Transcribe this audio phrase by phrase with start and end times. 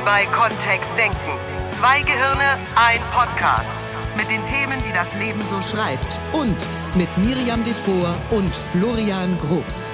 [0.00, 1.38] Willkommen bei Kontext Denken.
[1.78, 3.68] Zwei Gehirne, ein Podcast.
[4.16, 6.18] Mit den Themen, die das Leben so schreibt.
[6.32, 6.56] Und
[6.94, 9.92] mit Miriam Devor und Florian Groß.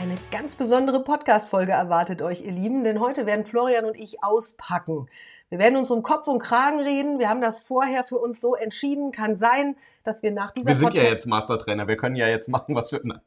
[0.00, 5.08] Eine ganz besondere Podcast-Folge erwartet euch, ihr Lieben, denn heute werden Florian und ich auspacken.
[5.48, 7.18] Wir werden uns um Kopf und Kragen reden.
[7.18, 9.10] Wir haben das vorher für uns so entschieden.
[9.10, 11.88] Kann sein, dass wir nach dieser Wir sind ja Podcast- jetzt Mastertrainer.
[11.88, 13.00] Wir können ja jetzt machen, was wir.
[13.02, 13.20] Na,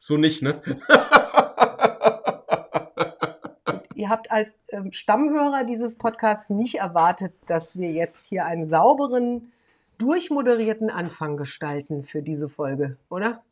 [0.00, 0.60] so nicht, ne?
[4.02, 9.52] Ihr habt als ähm, Stammhörer dieses Podcasts nicht erwartet, dass wir jetzt hier einen sauberen,
[9.96, 13.44] durchmoderierten Anfang gestalten für diese Folge, oder?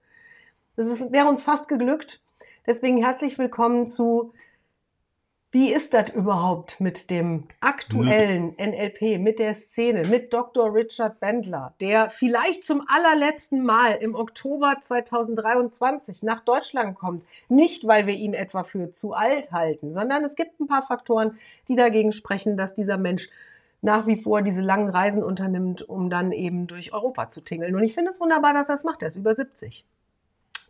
[0.74, 2.20] Das wäre uns fast geglückt.
[2.66, 4.34] Deswegen herzlich willkommen zu
[5.52, 10.72] Wie ist das überhaupt mit dem aktuellen NLP, mit der Szene, mit Dr.
[10.72, 17.26] Richard Bendler, der vielleicht zum allerletzten Mal im Oktober 2023 nach Deutschland kommt.
[17.48, 21.36] Nicht, weil wir ihn etwa für zu alt halten, sondern es gibt ein paar Faktoren,
[21.66, 23.28] die dagegen sprechen, dass dieser Mensch
[23.82, 27.74] nach wie vor diese langen Reisen unternimmt, um dann eben durch Europa zu tingeln.
[27.74, 29.02] Und ich finde es wunderbar, dass er es macht.
[29.02, 29.84] Er ist über 70.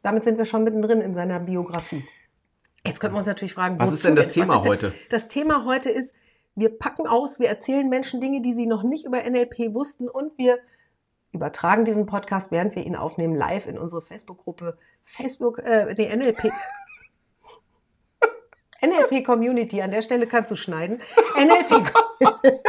[0.03, 2.03] Damit sind wir schon mittendrin in seiner Biografie.
[2.87, 4.95] Jetzt könnten wir uns natürlich fragen, Was ist denn das Thema denn- heute?
[5.11, 6.15] Das Thema heute ist,
[6.55, 10.37] wir packen aus, wir erzählen Menschen Dinge, die sie noch nicht über NLP wussten und
[10.39, 10.59] wir
[11.33, 16.51] übertragen diesen Podcast, während wir ihn aufnehmen, live in unsere Facebook-Gruppe Facebook, äh, die NLP.
[18.83, 21.01] NLP Community, an der Stelle kannst du schneiden.
[21.37, 21.85] NLP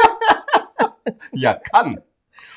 [1.32, 2.02] Ja, kann.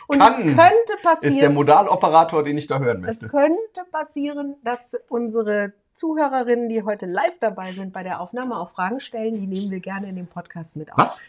[0.08, 0.34] und Kann.
[0.34, 1.34] es könnte passieren.
[1.34, 3.30] Ist der Modaloperator, den ich da hören Es möchte.
[3.30, 9.00] könnte passieren, dass unsere Zuhörerinnen, die heute live dabei sind bei der Aufnahme, auch Fragen
[9.00, 9.34] stellen.
[9.36, 10.98] Die nehmen wir gerne in den Podcast mit auf.
[10.98, 11.22] Was?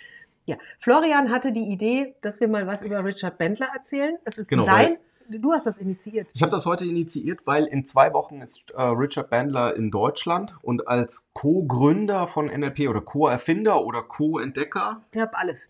[0.45, 4.17] Ja, Florian hatte die Idee, dass wir mal was über Richard Bendler erzählen.
[4.25, 4.97] Es ist Genau, sein.
[5.29, 6.31] Du hast das initiiert.
[6.35, 10.55] Ich habe das heute initiiert, weil in zwei Wochen ist äh, Richard Bandler in Deutschland
[10.63, 15.69] und als Co-Gründer von NLP oder Co-Erfinder oder Co-Entdecker, Ich habe alles.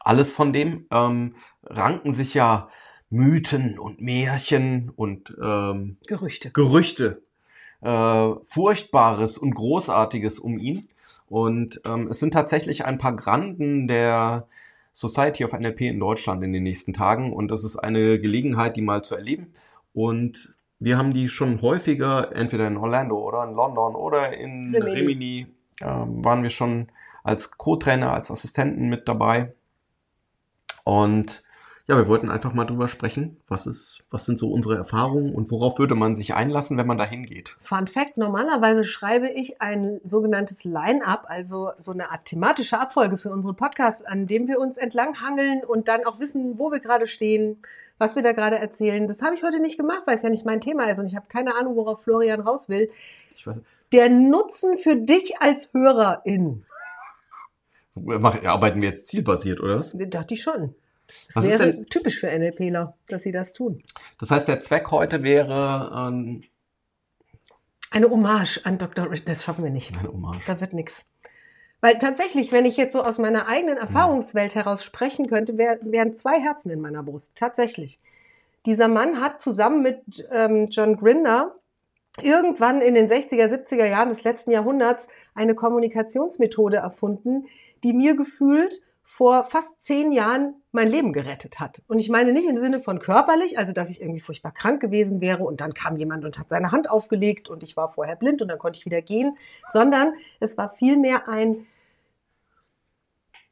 [0.00, 2.70] alles von dem, ähm, ranken sich ja
[3.10, 6.50] Mythen und Märchen und ähm, Gerüchte.
[6.50, 7.22] Gerüchte,
[7.86, 10.88] äh, Furchtbares und Großartiges um ihn.
[11.28, 14.48] Und ähm, es sind tatsächlich ein paar Granden der
[14.92, 17.32] Society of NLP in Deutschland in den nächsten Tagen.
[17.32, 19.52] Und das ist eine Gelegenheit, die mal zu erleben.
[19.94, 24.90] Und wir haben die schon häufiger, entweder in Orlando oder in London oder in Rimini.
[24.90, 25.46] Rimini,
[25.80, 26.88] ähm, waren wir schon
[27.22, 29.54] als Co-Trainer, als Assistenten mit dabei.
[30.84, 31.42] Und
[31.88, 35.50] ja, wir wollten einfach mal drüber sprechen, was ist, was sind so unsere Erfahrungen und
[35.52, 37.54] worauf würde man sich einlassen, wenn man da hingeht.
[37.60, 43.30] Fun Fact: Normalerweise schreibe ich ein sogenanntes Line-up, also so eine Art thematische Abfolge für
[43.30, 47.58] unsere Podcasts, an dem wir uns entlanghangeln und dann auch wissen, wo wir gerade stehen,
[47.98, 49.06] was wir da gerade erzählen.
[49.06, 51.14] Das habe ich heute nicht gemacht, weil es ja nicht mein Thema ist und ich
[51.14, 52.90] habe keine Ahnung, worauf Florian raus will.
[53.92, 56.64] Der Nutzen für dich als Hörerin,
[57.94, 59.96] mach- arbeiten wir jetzt zielbasiert, oder was?
[59.96, 60.74] dachte ich schon.
[61.06, 63.82] Das Was ist wäre denn- typisch für NLPler, dass sie das tun.
[64.18, 66.42] Das heißt, der Zweck heute wäre ähm,
[67.90, 69.10] Eine Hommage an Dr.
[69.10, 69.96] Rich, das schaffen wir nicht.
[69.98, 70.40] eine Hommage.
[70.46, 71.04] Da wird nichts.
[71.80, 76.14] Weil tatsächlich, wenn ich jetzt so aus meiner eigenen Erfahrungswelt heraus sprechen könnte, wär, wären
[76.14, 77.36] zwei Herzen in meiner Brust.
[77.36, 78.00] Tatsächlich.
[78.64, 81.54] Dieser Mann hat zusammen mit ähm, John Grinder
[82.20, 87.46] irgendwann in den 60er, 70er Jahren des letzten Jahrhunderts eine Kommunikationsmethode erfunden,
[87.84, 88.80] die mir gefühlt
[89.16, 91.80] vor fast zehn Jahren mein Leben gerettet hat.
[91.88, 95.22] Und ich meine nicht im Sinne von körperlich, also dass ich irgendwie furchtbar krank gewesen
[95.22, 98.42] wäre und dann kam jemand und hat seine Hand aufgelegt und ich war vorher blind
[98.42, 99.34] und dann konnte ich wieder gehen,
[99.72, 101.64] sondern es war vielmehr ein,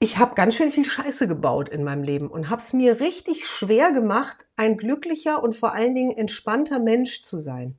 [0.00, 3.46] ich habe ganz schön viel Scheiße gebaut in meinem Leben und habe es mir richtig
[3.46, 7.78] schwer gemacht, ein glücklicher und vor allen Dingen entspannter Mensch zu sein.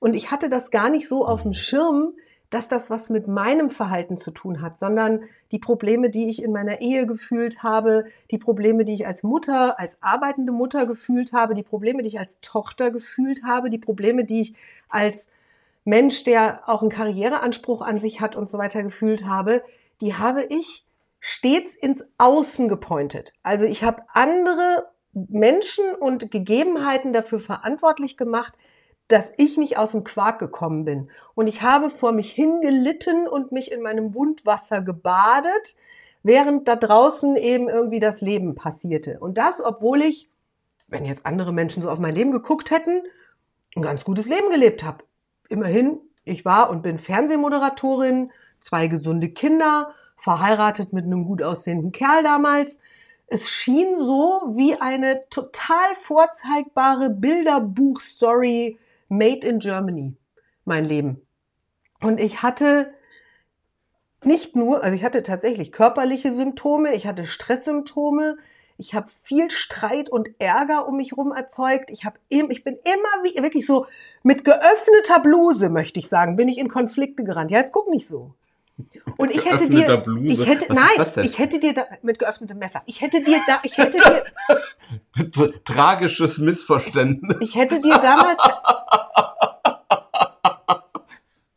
[0.00, 2.14] Und ich hatte das gar nicht so auf dem Schirm,
[2.50, 5.22] dass das was mit meinem Verhalten zu tun hat, sondern
[5.52, 9.78] die Probleme, die ich in meiner Ehe gefühlt habe, die Probleme, die ich als Mutter,
[9.78, 14.24] als arbeitende Mutter gefühlt habe, die Probleme, die ich als Tochter gefühlt habe, die Probleme,
[14.24, 14.54] die ich
[14.88, 15.28] als
[15.84, 19.62] Mensch, der auch einen Karriereanspruch an sich hat und so weiter gefühlt habe,
[20.00, 20.84] die habe ich
[21.20, 23.32] stets ins Außen gepointet.
[23.42, 28.54] Also ich habe andere Menschen und Gegebenheiten dafür verantwortlich gemacht,
[29.10, 31.10] dass ich nicht aus dem Quark gekommen bin.
[31.34, 35.74] Und ich habe vor mich hingelitten und mich in meinem Wundwasser gebadet,
[36.22, 39.18] während da draußen eben irgendwie das Leben passierte.
[39.18, 40.30] Und das, obwohl ich,
[40.86, 43.02] wenn jetzt andere Menschen so auf mein Leben geguckt hätten,
[43.74, 45.04] ein ganz gutes Leben gelebt habe.
[45.48, 48.30] Immerhin, ich war und bin Fernsehmoderatorin,
[48.60, 52.78] zwei gesunde Kinder, verheiratet mit einem gut aussehenden Kerl damals.
[53.26, 58.78] Es schien so wie eine total vorzeigbare Bilderbuch-Story
[59.10, 60.16] made in Germany,
[60.64, 61.20] mein Leben.
[62.00, 62.94] Und ich hatte
[64.24, 68.38] nicht nur, also ich hatte tatsächlich körperliche Symptome, ich hatte Stresssymptome,
[68.78, 71.90] ich habe viel Streit und Ärger um mich herum erzeugt.
[71.90, 73.86] Ich, hab ich bin immer wie, wirklich so
[74.22, 77.50] mit geöffneter Bluse, möchte ich sagen, bin ich in Konflikte gerannt.
[77.50, 78.34] Ja, jetzt guck nicht so.
[79.18, 80.42] Und ich hätte dir, Bluse.
[80.42, 83.60] ich hätte, Was nein, ich hätte dir da, mit geöffnetem Messer, ich hätte dir da,
[83.64, 84.24] ich hätte dir,
[85.64, 87.36] Tragisches Missverständnis.
[87.40, 88.40] ich hätte dir damals,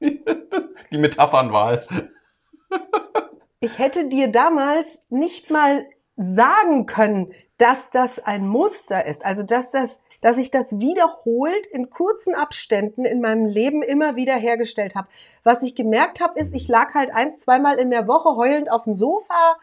[0.91, 1.85] Die Metaphernwahl.
[3.59, 5.85] ich hätte dir damals nicht mal
[6.17, 11.89] sagen können, dass das ein Muster ist, also dass das, dass ich das wiederholt in
[11.89, 15.07] kurzen Abständen in meinem Leben immer wieder hergestellt habe.
[15.44, 18.83] Was ich gemerkt habe, ist, ich lag halt eins, zweimal in der Woche heulend auf
[18.83, 19.56] dem Sofa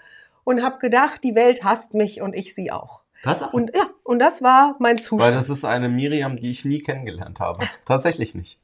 [0.44, 3.00] und habe gedacht, die Welt hasst mich und ich sie auch.
[3.22, 3.54] Tatsache.
[3.54, 5.36] Und ja, und das war mein Weil Zustand.
[5.36, 7.66] das ist eine Miriam, die ich nie kennengelernt habe.
[7.84, 8.58] Tatsächlich nicht.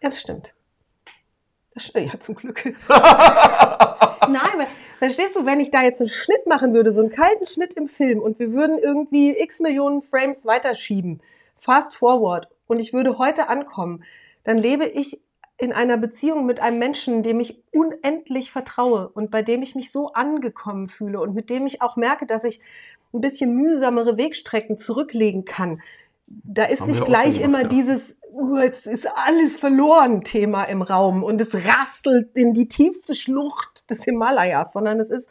[0.00, 0.54] Das stimmt.
[1.74, 2.64] Das ja, zum Glück.
[2.88, 4.66] Nein, weil,
[4.98, 7.88] verstehst du, wenn ich da jetzt einen Schnitt machen würde, so einen kalten Schnitt im
[7.88, 11.20] Film und wir würden irgendwie x Millionen Frames weiterschieben,
[11.56, 14.04] fast forward, und ich würde heute ankommen,
[14.44, 15.20] dann lebe ich
[15.58, 19.92] in einer Beziehung mit einem Menschen, dem ich unendlich vertraue und bei dem ich mich
[19.92, 22.60] so angekommen fühle und mit dem ich auch merke, dass ich
[23.12, 25.82] ein bisschen mühsamere Wegstrecken zurücklegen kann.
[26.44, 27.78] Da ist Haben nicht gleich schon immer gemacht, ja.
[27.82, 33.14] dieses, oh, jetzt ist alles verloren Thema im Raum und es rastelt in die tiefste
[33.14, 35.28] Schlucht des Himalayas, sondern es ist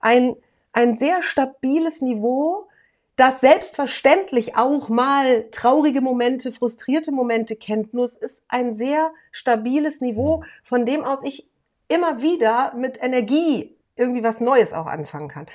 [0.00, 0.36] ein,
[0.72, 2.68] ein sehr stabiles Niveau,
[3.16, 7.94] das selbstverständlich auch mal traurige Momente, frustrierte Momente kennt.
[7.94, 11.48] Nur es ist ein sehr stabiles Niveau, von dem aus ich
[11.88, 15.46] immer wieder mit Energie irgendwie was Neues auch anfangen kann.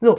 [0.00, 0.18] So,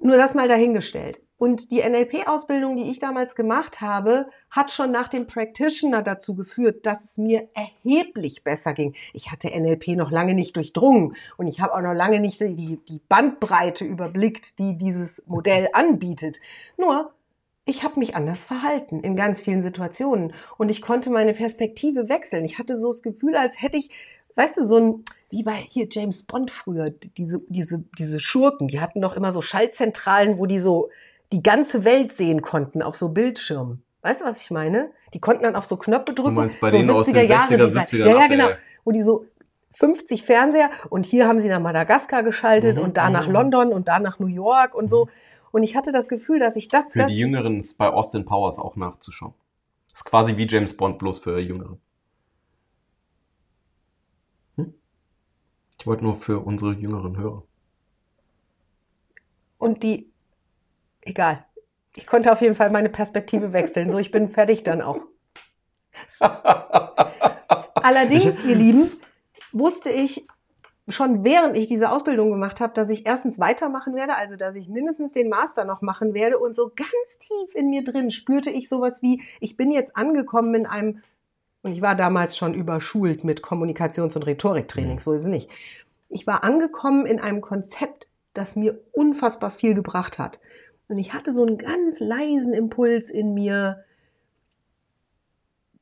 [0.00, 1.20] nur das mal dahingestellt.
[1.38, 6.86] Und die NLP-Ausbildung, die ich damals gemacht habe, hat schon nach dem Practitioner dazu geführt,
[6.86, 8.94] dass es mir erheblich besser ging.
[9.12, 12.80] Ich hatte NLP noch lange nicht durchdrungen und ich habe auch noch lange nicht die,
[12.88, 16.40] die Bandbreite überblickt, die dieses Modell anbietet.
[16.78, 17.12] Nur,
[17.66, 22.44] ich habe mich anders verhalten in ganz vielen Situationen und ich konnte meine Perspektive wechseln.
[22.46, 23.90] Ich hatte so das Gefühl, als hätte ich,
[24.36, 28.80] weißt du, so ein, wie bei hier James Bond früher, diese, diese, diese Schurken, die
[28.80, 30.88] hatten doch immer so Schaltzentralen, wo die so
[31.32, 33.82] die ganze Welt sehen konnten auf so Bildschirmen.
[34.02, 34.90] Weißt du, was ich meine?
[35.14, 36.34] Die konnten dann auf so Knöpfe drücken.
[36.34, 37.86] meinst bei so denen aus den 60er, Design.
[37.86, 38.28] 70er, Ja, ja, 80er.
[38.28, 38.48] genau.
[38.84, 39.26] Wo die so
[39.72, 43.32] 50 Fernseher und hier haben sie nach Madagaskar geschaltet Mhm, und da nach mhm.
[43.32, 45.08] London und da nach New York und so.
[45.52, 48.24] Und ich hatte das Gefühl, dass ich das Für das, die Jüngeren ist bei Austin
[48.24, 49.34] Powers auch nachzuschauen.
[49.92, 51.78] ist quasi wie James Bond, bloß für Jüngere.
[54.56, 54.74] Hm?
[55.78, 57.42] Ich wollte nur für unsere jüngeren Hörer.
[59.58, 60.10] und die,
[61.06, 61.44] egal.
[61.96, 63.90] Ich konnte auf jeden Fall meine Perspektive wechseln.
[63.90, 65.00] So, ich bin fertig dann auch.
[67.74, 68.90] Allerdings, ihr Lieben,
[69.52, 70.26] wusste ich
[70.88, 74.68] schon während ich diese Ausbildung gemacht habe, dass ich erstens weitermachen werde, also dass ich
[74.68, 78.68] mindestens den Master noch machen werde und so ganz tief in mir drin spürte ich
[78.68, 81.02] sowas wie, ich bin jetzt angekommen in einem,
[81.62, 85.50] und ich war damals schon überschult mit Kommunikations- und Rhetoriktraining, so ist es nicht.
[86.08, 90.38] Ich war angekommen in einem Konzept, das mir unfassbar viel gebracht hat.
[90.88, 93.84] Und ich hatte so einen ganz leisen Impuls in mir,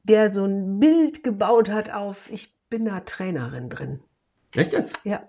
[0.03, 4.01] der so ein Bild gebaut hat auf, ich bin da Trainerin drin.
[4.55, 5.01] Echt jetzt?
[5.05, 5.27] Ja.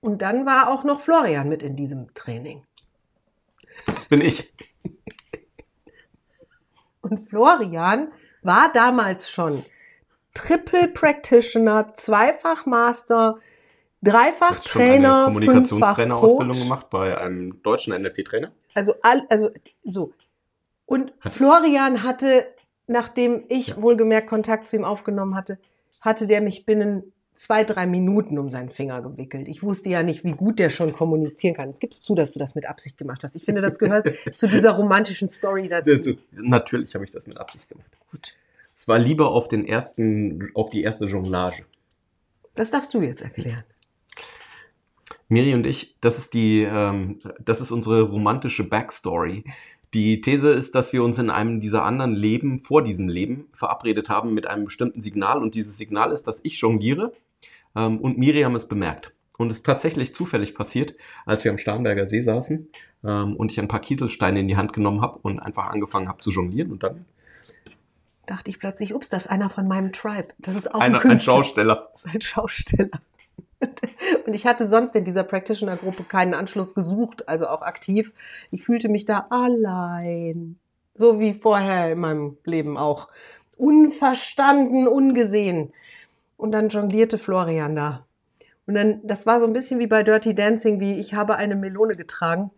[0.00, 2.64] Und dann war auch noch Florian mit in diesem Training.
[3.86, 4.52] Das bin ich.
[7.00, 8.12] Und Florian
[8.42, 9.64] war damals schon
[10.34, 13.38] Triple Practitioner, Zweifach Master,
[14.02, 16.62] Dreifach eine Trainer, fünffach Kommunikationstrainerausbildung Coach.
[16.64, 18.50] gemacht bei einem deutschen NLP-Trainer.
[18.74, 19.50] Also, all, also
[19.84, 20.12] so.
[20.86, 22.46] Und Hat- Florian hatte,
[22.86, 23.82] nachdem ich Ja.
[23.82, 25.58] wohlgemerkt Kontakt zu ihm aufgenommen hatte,
[26.00, 29.48] hatte der mich binnen zwei, drei Minuten um seinen Finger gewickelt.
[29.48, 31.74] Ich wusste ja nicht, wie gut der schon kommunizieren kann.
[31.78, 33.34] Gibst zu, dass du das mit Absicht gemacht hast.
[33.36, 36.16] Ich finde, das gehört zu dieser romantischen Story dazu.
[36.32, 37.86] Natürlich habe ich das mit Absicht gemacht.
[38.10, 38.34] Gut.
[38.76, 41.64] Es war lieber auf den ersten, auf die erste Jonglage.
[42.54, 43.64] Das darfst du jetzt erklären.
[45.32, 49.44] Miri und ich, das ist die, ähm, das ist unsere romantische Backstory.
[49.94, 54.08] Die These ist, dass wir uns in einem dieser anderen Leben, vor diesem Leben, verabredet
[54.08, 55.42] haben mit einem bestimmten Signal.
[55.42, 57.12] Und dieses Signal ist, dass ich jongliere
[57.74, 59.12] ähm, und Miriam es bemerkt.
[59.38, 62.68] Und es ist tatsächlich zufällig passiert, als wir am Starnberger See saßen
[63.02, 66.20] ähm, und ich ein paar Kieselsteine in die Hand genommen habe und einfach angefangen habe
[66.20, 66.70] zu jonglieren.
[66.70, 67.06] Und dann
[68.26, 70.28] Dachte ich plötzlich, ups, das ist einer von meinem Tribe.
[70.38, 71.20] Das ist auch einer, ein, ein.
[71.20, 71.88] Schausteller.
[71.92, 73.00] Das ist ein Schausteller.
[74.26, 78.12] Und ich hatte sonst in dieser Practitioner-Gruppe keinen Anschluss gesucht, also auch aktiv.
[78.50, 80.58] Ich fühlte mich da allein.
[80.94, 83.08] So wie vorher in meinem Leben auch.
[83.56, 85.72] Unverstanden, ungesehen.
[86.36, 88.04] Und dann jonglierte Florian da.
[88.66, 91.56] Und dann, das war so ein bisschen wie bei Dirty Dancing, wie ich habe eine
[91.56, 92.50] Melone getragen.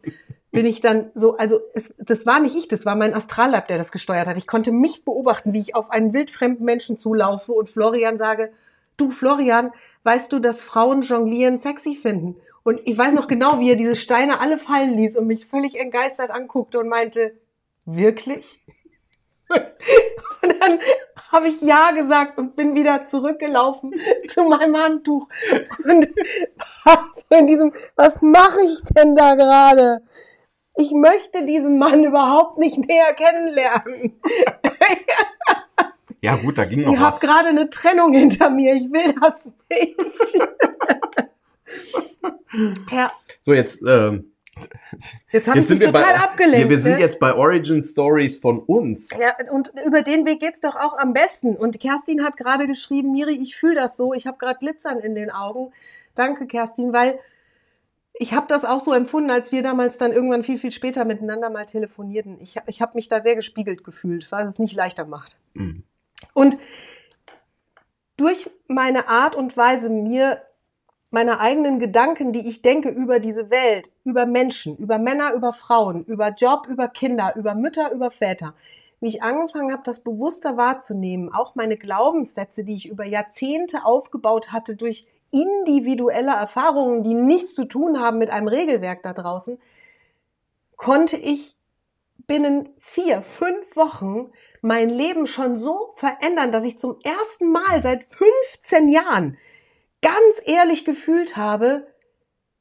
[0.51, 3.79] Bin ich dann so, also es, das war nicht ich, das war mein Astralleib, der
[3.79, 4.37] das gesteuert hat.
[4.37, 8.53] Ich konnte mich beobachten, wie ich auf einen wildfremden Menschen zulaufe und Florian sage,
[8.97, 9.73] du Florian,
[10.05, 12.37] weißt du, dass Frauen jonglieren sexy finden?
[12.63, 15.79] Und ich weiß noch genau, wie er diese Steine alle fallen ließ und mich völlig
[15.79, 17.35] entgeistert anguckte und meinte,
[17.85, 18.65] wirklich?
[20.43, 20.79] Und dann
[21.33, 23.95] habe ich Ja gesagt und bin wieder zurückgelaufen
[24.29, 25.27] zu meinem Handtuch.
[25.85, 26.09] Und
[26.85, 30.03] so in diesem, was mache ich denn da gerade?
[30.77, 34.21] Ich möchte diesen Mann überhaupt nicht näher kennenlernen.
[36.25, 37.21] Ja, gut, da ging noch Ich habe was.
[37.21, 38.75] gerade eine Trennung hinter mir.
[38.77, 39.95] Ich will das nicht.
[42.91, 43.13] ja,
[43.43, 44.33] So, jetzt, ähm,
[45.31, 46.71] jetzt habe ich dich wir total bei, abgelenkt.
[46.71, 47.01] Wir, sind ne?
[47.01, 49.11] jetzt bei Origin Stories von uns.
[49.21, 51.57] Ja, und über den Weg geht's doch auch am besten.
[51.57, 54.15] Und Kerstin hat gerade geschrieben, Miri, ich fühle das so.
[54.15, 55.75] Ich habe gerade Glitzern in den Augen.
[56.15, 57.19] Danke, Kerstin, weil
[58.15, 61.51] ich habe das auch so empfunden, als wir damals dann irgendwann viel, viel später miteinander
[61.51, 62.41] mal telefonierten.
[62.41, 65.37] Ich, ich habe mich da sehr gespiegelt gefühlt, was es nicht leichter macht.
[65.53, 65.83] Mhm.
[66.33, 66.59] Und
[68.17, 70.43] durch meine Art und Weise, mir
[71.11, 76.05] meine eigenen Gedanken, die ich denke über diese Welt, über Menschen, über Männer, über Frauen,
[76.05, 78.55] über Job, über Kinder, über Mütter, über Väter,
[79.01, 84.51] wie ich angefangen habe, das bewusster wahrzunehmen, auch meine Glaubenssätze, die ich über Jahrzehnte aufgebaut
[84.51, 89.59] hatte durch individuelle Erfahrungen, die nichts zu tun haben mit einem Regelwerk da draußen,
[90.77, 91.57] konnte ich
[92.27, 94.31] binnen vier, fünf Wochen
[94.63, 99.37] mein Leben schon so verändern, dass ich zum ersten Mal seit 15 Jahren
[100.01, 101.87] ganz ehrlich gefühlt habe,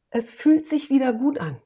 [0.09, 1.57] es fühlt sich wieder gut an.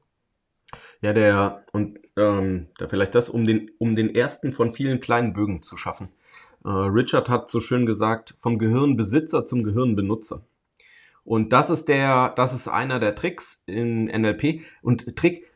[1.00, 5.32] Ja, der, und ähm, da vielleicht das, um den, um den ersten von vielen kleinen
[5.32, 6.08] Bögen zu schaffen.
[6.64, 10.42] Äh, Richard hat so schön gesagt, vom Gehirnbesitzer zum Gehirnbenutzer.
[11.24, 14.62] Und das ist der, das ist einer der Tricks in NLP.
[14.82, 15.47] Und Trick,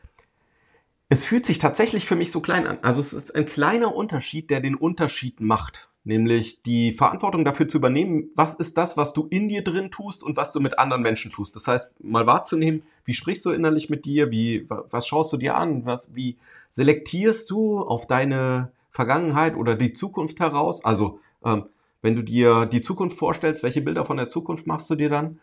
[1.13, 2.79] es fühlt sich tatsächlich für mich so klein an.
[2.81, 5.91] Also es ist ein kleiner Unterschied, der den Unterschied macht.
[6.05, 10.23] Nämlich die Verantwortung dafür zu übernehmen, was ist das, was du in dir drin tust
[10.23, 11.55] und was du mit anderen Menschen tust.
[11.55, 15.55] Das heißt, mal wahrzunehmen, wie sprichst du innerlich mit dir, wie, was schaust du dir
[15.55, 16.39] an, was, wie
[16.71, 20.83] selektierst du auf deine Vergangenheit oder die Zukunft heraus?
[20.83, 21.67] Also, ähm,
[22.01, 25.41] wenn du dir die Zukunft vorstellst, welche Bilder von der Zukunft machst du dir dann?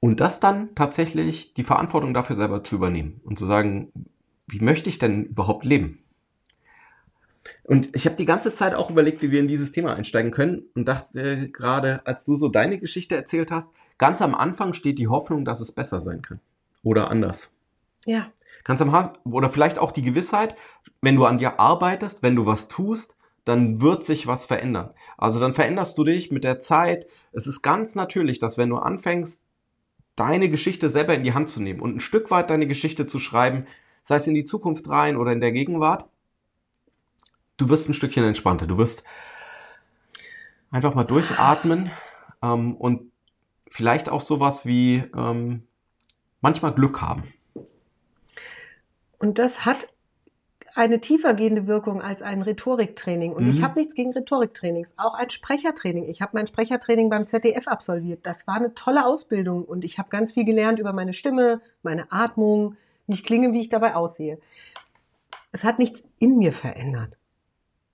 [0.00, 3.92] Und das dann tatsächlich die Verantwortung dafür selber zu übernehmen und zu sagen,
[4.46, 6.04] wie möchte ich denn überhaupt leben?
[7.64, 10.64] Und ich habe die ganze Zeit auch überlegt, wie wir in dieses Thema einsteigen können
[10.74, 15.08] und dachte gerade, als du so deine Geschichte erzählt hast, ganz am Anfang steht die
[15.08, 16.40] Hoffnung, dass es besser sein kann.
[16.82, 17.50] Oder anders.
[18.04, 18.30] Ja,
[18.64, 20.56] Ganz am Anfang, oder vielleicht auch die Gewissheit,
[21.00, 24.90] wenn du an dir arbeitest, wenn du was tust, dann wird sich was verändern.
[25.16, 27.06] Also dann veränderst du dich mit der Zeit.
[27.32, 29.42] Es ist ganz natürlich, dass wenn du anfängst,
[30.18, 33.18] deine Geschichte selber in die Hand zu nehmen und ein Stück weit deine Geschichte zu
[33.18, 33.66] schreiben,
[34.02, 36.08] sei es in die Zukunft rein oder in der Gegenwart,
[37.56, 38.66] du wirst ein Stückchen entspannter.
[38.66, 39.04] Du wirst
[40.70, 41.90] einfach mal durchatmen
[42.42, 43.12] ähm, und
[43.70, 45.64] vielleicht auch sowas wie ähm,
[46.40, 47.32] manchmal Glück haben.
[49.18, 49.92] Und das hat
[50.78, 53.32] eine tiefergehende Wirkung als ein Rhetoriktraining.
[53.32, 53.64] Und ich Mhm.
[53.64, 56.04] habe nichts gegen Rhetoriktrainings, auch ein Sprechertraining.
[56.08, 58.20] Ich habe mein Sprechertraining beim ZDF absolviert.
[58.22, 62.12] Das war eine tolle Ausbildung und ich habe ganz viel gelernt über meine Stimme, meine
[62.12, 62.76] Atmung,
[63.08, 64.38] wie ich klinge, wie ich dabei aussehe.
[65.50, 67.18] Es hat nichts in mir verändert.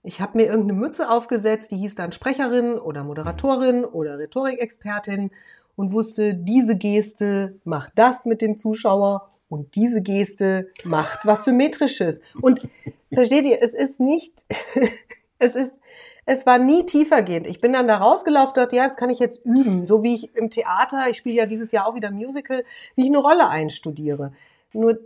[0.02, 5.30] Ich habe mir irgendeine Mütze aufgesetzt, die hieß dann Sprecherin oder Moderatorin oder Rhetorikexpertin
[5.74, 12.20] und wusste, diese Geste macht das mit dem Zuschauer und diese Geste macht was Symmetrisches.
[12.40, 12.66] Und
[13.12, 14.32] versteht ihr, es ist nicht,
[15.38, 15.72] es ist,
[16.26, 17.46] es war nie tiefergehend.
[17.46, 19.86] Ich bin dann da rausgelaufen dachte, ja, das kann ich jetzt üben.
[19.86, 22.64] So wie ich im Theater, ich spiele ja dieses Jahr auch wieder Musical,
[22.96, 24.32] wie ich eine Rolle einstudiere.
[24.72, 24.98] Nur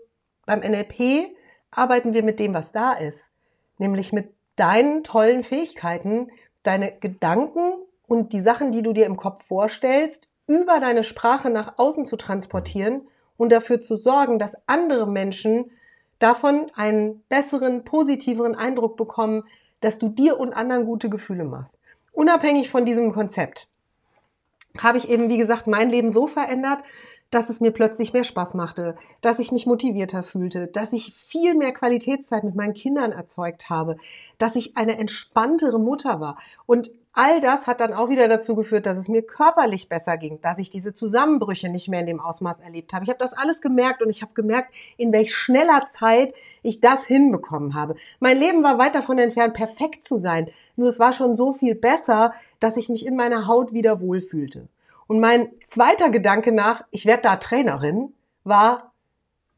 [0.47, 1.35] beim NLP
[1.71, 3.31] arbeiten wir mit dem, was da ist.
[3.79, 6.29] Nämlich mit deinen tollen Fähigkeiten,
[6.63, 7.75] deine Gedanken
[8.07, 12.17] und die Sachen, die du dir im Kopf vorstellst, über deine Sprache nach außen zu
[12.17, 13.03] transportieren
[13.39, 15.71] und dafür zu sorgen, dass andere Menschen
[16.19, 19.45] davon einen besseren, positiveren Eindruck bekommen,
[19.81, 21.79] dass du dir und anderen gute Gefühle machst.
[22.13, 23.69] Unabhängig von diesem Konzept
[24.77, 26.83] habe ich eben, wie gesagt, mein Leben so verändert,
[27.31, 31.55] dass es mir plötzlich mehr Spaß machte, dass ich mich motivierter fühlte, dass ich viel
[31.55, 33.97] mehr Qualitätszeit mit meinen Kindern erzeugt habe,
[34.39, 36.39] dass ich eine entspanntere Mutter war.
[36.65, 40.41] Und all das hat dann auch wieder dazu geführt, dass es mir körperlich besser ging,
[40.41, 43.05] dass ich diese Zusammenbrüche nicht mehr in dem Ausmaß erlebt habe.
[43.05, 46.33] Ich habe das alles gemerkt und ich habe gemerkt, in welch schneller Zeit
[46.63, 47.97] ich das hinbekommen habe.
[48.21, 50.49] Mein Leben war weit davon entfernt, perfekt zu sein.
[50.77, 54.69] Nur es war schon so viel besser, dass ich mich in meiner Haut wieder wohlfühlte.
[55.09, 58.13] Und mein zweiter Gedanke nach, ich werde da Trainerin,
[58.45, 58.93] war,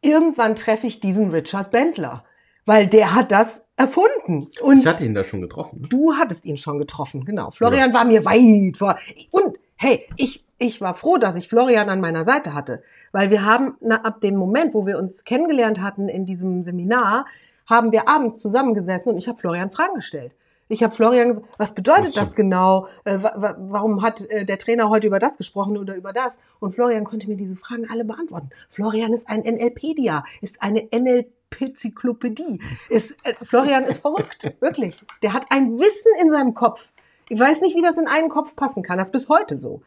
[0.00, 2.24] irgendwann treffe ich diesen Richard Bendler,
[2.64, 4.48] weil der hat das erfunden.
[4.62, 5.82] Und Ich hatte ihn da schon getroffen.
[5.82, 5.88] Ne?
[5.88, 7.50] Du hattest ihn schon getroffen, genau.
[7.50, 8.96] Florian war mir weit vor.
[9.32, 12.82] Und hey, ich, ich war froh, dass ich Florian an meiner Seite hatte.
[13.10, 17.26] Weil wir haben, na, ab dem Moment, wo wir uns kennengelernt hatten in diesem Seminar,
[17.66, 20.32] haben wir abends zusammengesessen und ich habe Florian Fragen gestellt.
[20.70, 22.86] Ich habe Florian, gesagt, was bedeutet das genau?
[23.04, 26.38] Äh, wa- wa- warum hat äh, der Trainer heute über das gesprochen oder über das?
[26.60, 28.50] Und Florian konnte mir diese Fragen alle beantworten.
[28.68, 32.60] Florian ist ein NLPedia, ist eine NLP-Zyklopädie.
[32.88, 35.04] Ist, äh, Florian ist verrückt, wirklich.
[35.22, 36.92] Der hat ein Wissen in seinem Kopf.
[37.28, 38.98] Ich weiß nicht, wie das in einen Kopf passen kann.
[38.98, 39.82] Das ist bis heute so.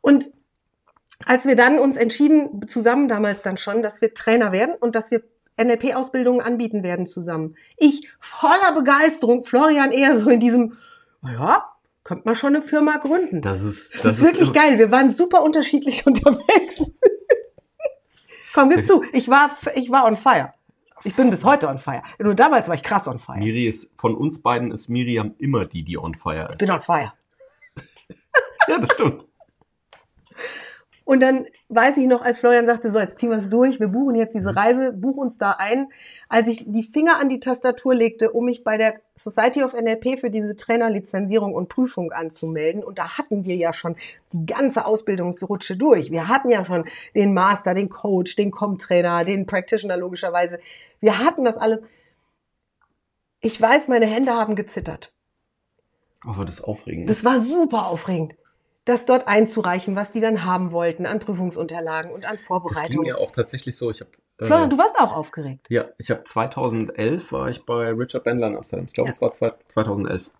[0.00, 0.30] Und
[1.24, 5.10] als wir dann uns entschieden, zusammen damals dann schon, dass wir Trainer werden und dass
[5.10, 5.22] wir
[5.56, 7.56] NLP-Ausbildungen anbieten werden zusammen.
[7.76, 10.76] Ich voller Begeisterung, Florian eher so in diesem,
[11.22, 11.64] naja,
[12.04, 13.42] könnte man schon eine Firma gründen.
[13.42, 14.78] Das ist, Das, ist wirklich immer- geil.
[14.78, 16.90] Wir waren super unterschiedlich unterwegs.
[18.54, 19.04] Komm, gib zu.
[19.12, 20.52] Ich war, ich war on fire.
[21.04, 22.02] Ich bin bis heute on fire.
[22.18, 23.38] Nur damals war ich krass on fire.
[23.38, 26.58] Miri ist, von uns beiden ist Miriam immer die, die on fire Ich ist.
[26.58, 27.12] bin on fire.
[28.68, 29.24] Ja, das stimmt.
[31.10, 33.88] Und dann weiß ich noch, als Florian sagte, so, jetzt ziehen wir es durch, wir
[33.88, 35.88] buchen jetzt diese Reise, buch uns da ein.
[36.28, 40.20] Als ich die Finger an die Tastatur legte, um mich bei der Society of NLP
[40.20, 43.96] für diese Trainerlizenzierung und Prüfung anzumelden, und da hatten wir ja schon
[44.32, 46.12] die ganze Ausbildungsrutsche durch.
[46.12, 46.84] Wir hatten ja schon
[47.16, 50.60] den Master, den Coach, den Com-Trainer, den Practitioner logischerweise.
[51.00, 51.80] Wir hatten das alles.
[53.40, 55.12] Ich weiß, meine Hände haben gezittert.
[56.24, 57.10] Aber das ist aufregend.
[57.10, 58.36] Das war super aufregend,
[58.90, 63.06] das dort einzureichen, was die dann haben wollten an Prüfungsunterlagen und an das ging Vorbereitungen.
[63.06, 63.90] ja auch tatsächlich so.
[63.90, 65.66] Ich hab, äh, Florian, du warst auch aufgeregt.
[65.70, 68.86] Ja, ich habe 2011 war ich bei Richard Bendler in Amsterdam.
[68.88, 69.12] Ich glaube, Ja.
[69.12, 70.30] es war zwei- 2011.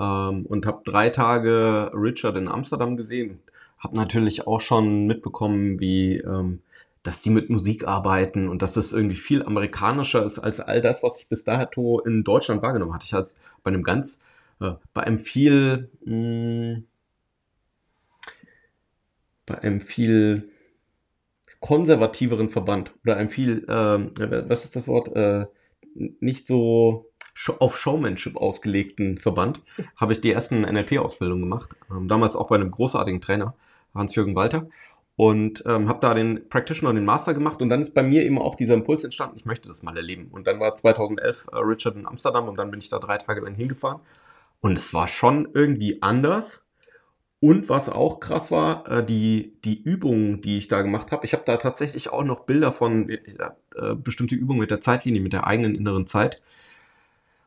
[0.00, 3.40] Ähm, und habe drei Tage Richard in Amsterdam gesehen.
[3.78, 6.60] Habe natürlich auch schon mitbekommen, wie ähm,
[7.02, 11.02] dass die mit Musik arbeiten und dass das irgendwie viel amerikanischer ist als all das,
[11.02, 13.04] was ich bis dato in Deutschland wahrgenommen hatte.
[13.06, 13.32] Ich hatte
[13.64, 14.20] bei einem ganz,
[14.60, 16.82] äh, bei einem viel, mh,
[19.46, 20.50] bei einem viel
[21.60, 24.10] konservativeren Verband oder einem viel, ähm,
[24.48, 25.46] was ist das Wort, äh,
[25.94, 27.12] nicht so
[27.58, 29.60] auf Showmanship ausgelegten Verband,
[29.96, 31.70] habe ich die ersten NLP-Ausbildungen gemacht.
[31.90, 33.54] Ähm, damals auch bei einem großartigen Trainer,
[33.94, 34.68] Hans-Jürgen Walter.
[35.14, 37.60] Und ähm, habe da den Practitioner und den Master gemacht.
[37.60, 40.28] Und dann ist bei mir eben auch dieser Impuls entstanden, ich möchte das mal erleben.
[40.32, 43.42] Und dann war 2011 äh, Richard in Amsterdam und dann bin ich da drei Tage
[43.42, 44.00] lang hingefahren.
[44.60, 46.61] Und es war schon irgendwie anders.
[47.42, 51.26] Und was auch krass war, äh, die, die Übungen, die ich da gemacht habe.
[51.26, 53.18] Ich habe da tatsächlich auch noch Bilder von äh,
[53.74, 56.40] äh, bestimmte Übungen mit der Zeitlinie, mit der eigenen inneren Zeit,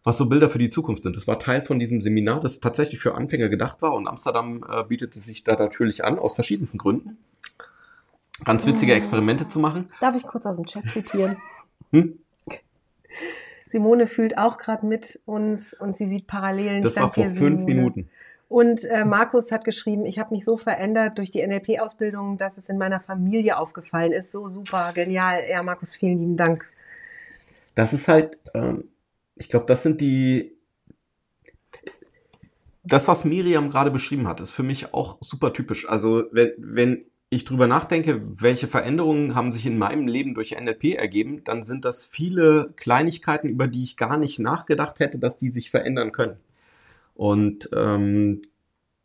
[0.03, 1.15] was so Bilder für die Zukunft sind.
[1.15, 3.93] Das war Teil von diesem Seminar, das tatsächlich für Anfänger gedacht war.
[3.93, 7.17] Und Amsterdam äh, bietet es sich da natürlich an, aus verschiedensten Gründen.
[8.43, 9.88] Ganz witzige Experimente zu machen.
[10.01, 11.38] Darf ich kurz aus dem Chat zitieren?
[11.91, 12.17] Hm?
[13.67, 16.81] Simone fühlt auch gerade mit uns und sie sieht Parallelen.
[16.81, 17.62] Das war vor fünf.
[17.62, 18.10] Minuten.
[18.47, 22.69] Und äh, Markus hat geschrieben, ich habe mich so verändert durch die NLP-Ausbildung, dass es
[22.69, 24.31] in meiner Familie aufgefallen ist.
[24.31, 25.43] So super, genial.
[25.49, 26.65] Ja, Markus, vielen lieben Dank.
[27.73, 28.86] Das ist halt, ähm,
[29.36, 30.53] ich glaube, das sind die.
[32.84, 35.89] Das, was Miriam gerade beschrieben hat, ist für mich auch super typisch.
[35.89, 40.93] Also, wenn, wenn ich drüber nachdenke, welche Veränderungen haben sich in meinem Leben durch NLP
[40.93, 45.49] ergeben, dann sind das viele Kleinigkeiten, über die ich gar nicht nachgedacht hätte, dass die
[45.49, 46.38] sich verändern können.
[47.15, 48.41] Und ähm,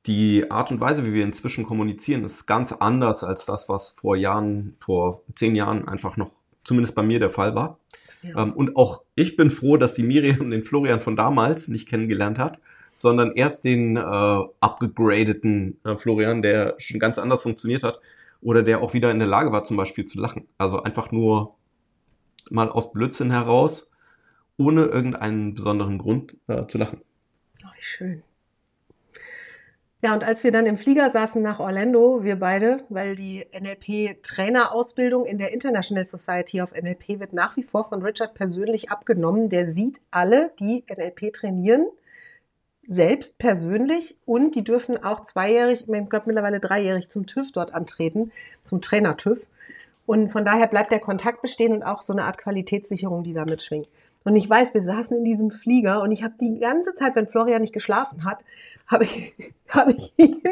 [0.07, 4.16] die Art und Weise, wie wir inzwischen kommunizieren, ist ganz anders als das, was vor
[4.16, 6.33] Jahren, vor zehn Jahren einfach noch,
[6.64, 7.79] zumindest bei mir der Fall war.
[8.23, 8.42] Ja.
[8.42, 12.38] Ähm, und auch ich bin froh, dass die Miriam den Florian von damals nicht kennengelernt
[12.38, 12.59] hat,
[12.94, 18.01] sondern erst den äh, abgegradeten äh, Florian, der schon ganz anders funktioniert hat
[18.42, 20.46] oder der auch wieder in der Lage war, zum Beispiel zu lachen.
[20.59, 21.55] Also einfach nur
[22.51, 23.90] mal aus Blödsinn heraus,
[24.57, 27.01] ohne irgendeinen besonderen Grund äh, zu lachen.
[27.64, 28.23] Oh, wie schön.
[30.03, 35.27] Ja, und als wir dann im Flieger saßen nach Orlando, wir beide, weil die NLP-Trainerausbildung
[35.27, 39.51] in der International Society of NLP wird nach wie vor von Richard persönlich abgenommen.
[39.51, 41.87] Der sieht alle, die NLP trainieren,
[42.88, 48.33] selbst persönlich und die dürfen auch zweijährig, ich glaube mittlerweile dreijährig zum TÜV dort antreten,
[48.62, 49.46] zum Trainer-TÜV.
[50.07, 53.44] Und von daher bleibt der Kontakt bestehen und auch so eine Art Qualitätssicherung, die da
[53.44, 53.87] mitschwingt.
[54.24, 57.26] Und ich weiß, wir saßen in diesem Flieger und ich habe die ganze Zeit, wenn
[57.26, 58.44] Florian nicht geschlafen hat,
[58.87, 59.35] habe ich,
[59.70, 60.42] hab ich ihn.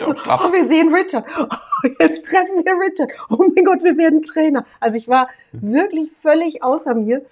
[0.00, 1.26] So, oh, wir sehen Richard.
[1.38, 3.10] Oh, jetzt treffen wir Richard.
[3.30, 4.64] Oh mein Gott, wir werden Trainer.
[4.80, 7.24] Also ich war wirklich völlig außer mir.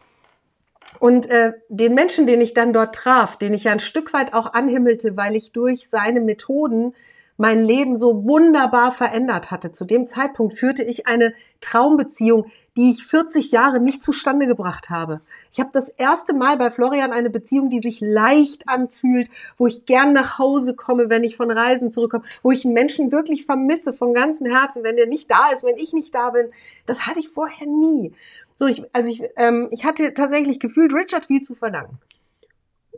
[0.98, 4.35] Und äh, den Menschen, den ich dann dort traf, den ich ja ein Stück weit
[4.35, 6.94] auch anhimmelte, weil ich durch seine Methoden
[7.37, 9.72] mein Leben so wunderbar verändert hatte.
[9.72, 12.46] Zu dem Zeitpunkt führte ich eine Traumbeziehung,
[12.77, 15.22] die ich 40 Jahre nicht zustande gebracht habe.
[15.53, 19.85] Ich habe das erste Mal bei Florian eine Beziehung, die sich leicht anfühlt, wo ich
[19.85, 23.93] gern nach Hause komme, wenn ich von Reisen zurückkomme, wo ich einen Menschen wirklich vermisse
[23.93, 26.51] von ganzem Herzen, wenn der nicht da ist, wenn ich nicht da bin.
[26.87, 28.15] Das hatte ich vorher nie.
[28.55, 31.99] So, ich, also ich, ähm, ich hatte tatsächlich gefühlt, Richard viel zu verlangen.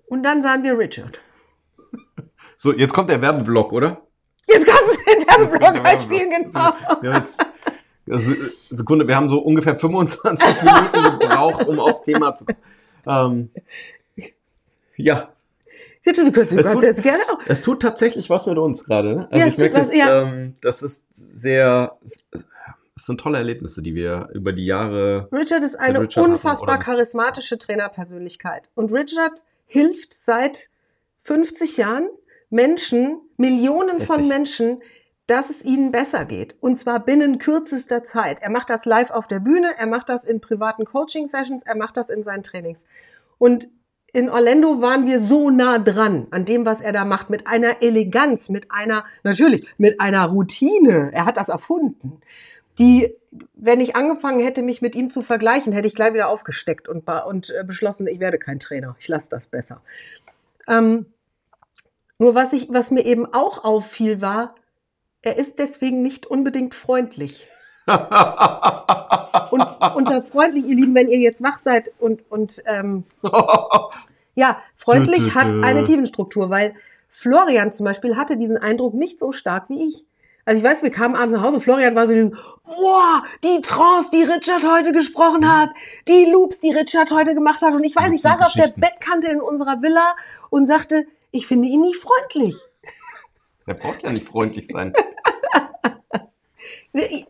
[0.07, 1.19] Und dann sahen wir Richard.
[2.57, 4.03] So, jetzt kommt der Werbeblock, oder?
[4.47, 6.73] Jetzt kannst du den Werbeblock einspielen, genau.
[7.01, 7.39] Wir haben jetzt,
[8.11, 8.33] also,
[8.71, 12.59] Sekunde, wir haben so ungefähr 25 Minuten gebraucht, um aufs Thema zu kommen.
[13.07, 13.51] Ähm,
[14.97, 15.29] ja,
[16.07, 17.39] Bitte, du kannst, du Es kannst tut- jetzt gerne auch.
[17.47, 19.17] es tut tatsächlich was mit uns gerade.
[19.17, 19.29] Ne?
[19.31, 20.23] Also Ja, ich merke, das, ja.
[20.23, 21.97] ähm, das ist sehr,
[22.95, 26.75] es sind tolle Erlebnisse, die wir über die Jahre Richard ist eine Richard hatten, unfassbar
[26.77, 26.85] oder?
[26.85, 28.69] charismatische Trainerpersönlichkeit.
[28.75, 30.69] Und Richard hilft seit
[31.21, 32.09] 50 Jahren
[32.51, 34.29] Menschen, Millionen von 60.
[34.29, 34.83] Menschen,
[35.27, 36.57] dass es ihnen besser geht.
[36.61, 38.43] Und zwar binnen kürzester Zeit.
[38.43, 41.97] Er macht das live auf der Bühne, er macht das in privaten Coaching-Sessions, er macht
[41.97, 42.85] das in seinen Trainings.
[43.39, 43.69] Und
[44.13, 47.83] in Orlando waren wir so nah dran an dem, was er da macht, mit einer
[47.83, 51.11] Eleganz, mit einer, natürlich, mit einer Routine.
[51.13, 52.21] Er hat das erfunden.
[52.79, 53.13] Die,
[53.55, 57.09] wenn ich angefangen hätte, mich mit ihm zu vergleichen, hätte ich gleich wieder aufgesteckt und,
[57.09, 58.95] und äh, beschlossen, ich werde kein Trainer.
[59.01, 59.81] Ich lasse das besser.
[60.69, 61.07] Ähm,
[62.19, 64.55] nur was ich, was mir eben auch auffiel, war,
[65.25, 67.47] er ist deswegen nicht unbedingt freundlich.
[67.87, 69.63] Und
[69.95, 73.05] unter freundlich, ihr Lieben, wenn ihr jetzt wach seid und, und ähm,
[74.35, 76.75] ja, freundlich hat eine Tiefenstruktur, weil
[77.09, 80.05] Florian zum Beispiel hatte diesen Eindruck nicht so stark wie ich.
[80.45, 82.15] Also ich weiß, wir kamen abends nach Hause, Florian war so,
[82.65, 85.71] boah, die Trance, die Richard heute gesprochen hat,
[86.09, 87.75] die Loops, die Richard heute gemacht hat.
[87.75, 88.69] Und ich weiß, ich saß auf der.
[88.77, 90.17] Bettkante in unserer Villa
[90.51, 92.57] und sagte, ich finde ihn nicht freundlich.
[93.67, 94.93] Er braucht ja nicht freundlich sein.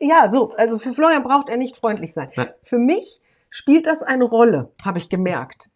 [0.01, 2.31] Ja, so, also für Florian braucht er nicht freundlich sein.
[2.37, 2.51] Nein.
[2.63, 5.71] Für mich spielt das eine Rolle, habe ich gemerkt.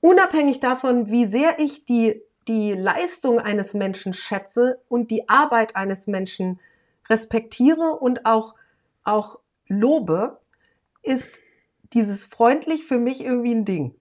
[0.00, 6.06] Unabhängig davon, wie sehr ich die, die Leistung eines Menschen schätze und die Arbeit eines
[6.06, 6.60] Menschen
[7.10, 8.54] respektiere und auch,
[9.04, 10.38] auch lobe,
[11.02, 11.40] ist
[11.92, 13.94] dieses freundlich für mich irgendwie ein Ding.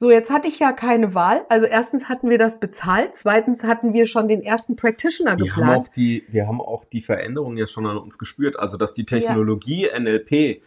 [0.00, 1.44] So, jetzt hatte ich ja keine Wahl.
[1.50, 5.60] Also erstens hatten wir das bezahlt, zweitens hatten wir schon den ersten Practitioner Wir haben,
[5.60, 5.78] geplant.
[5.78, 8.58] auch die, wir haben auch die Veränderung jetzt schon an uns gespürt.
[8.58, 10.62] Also, dass die Technologie NLP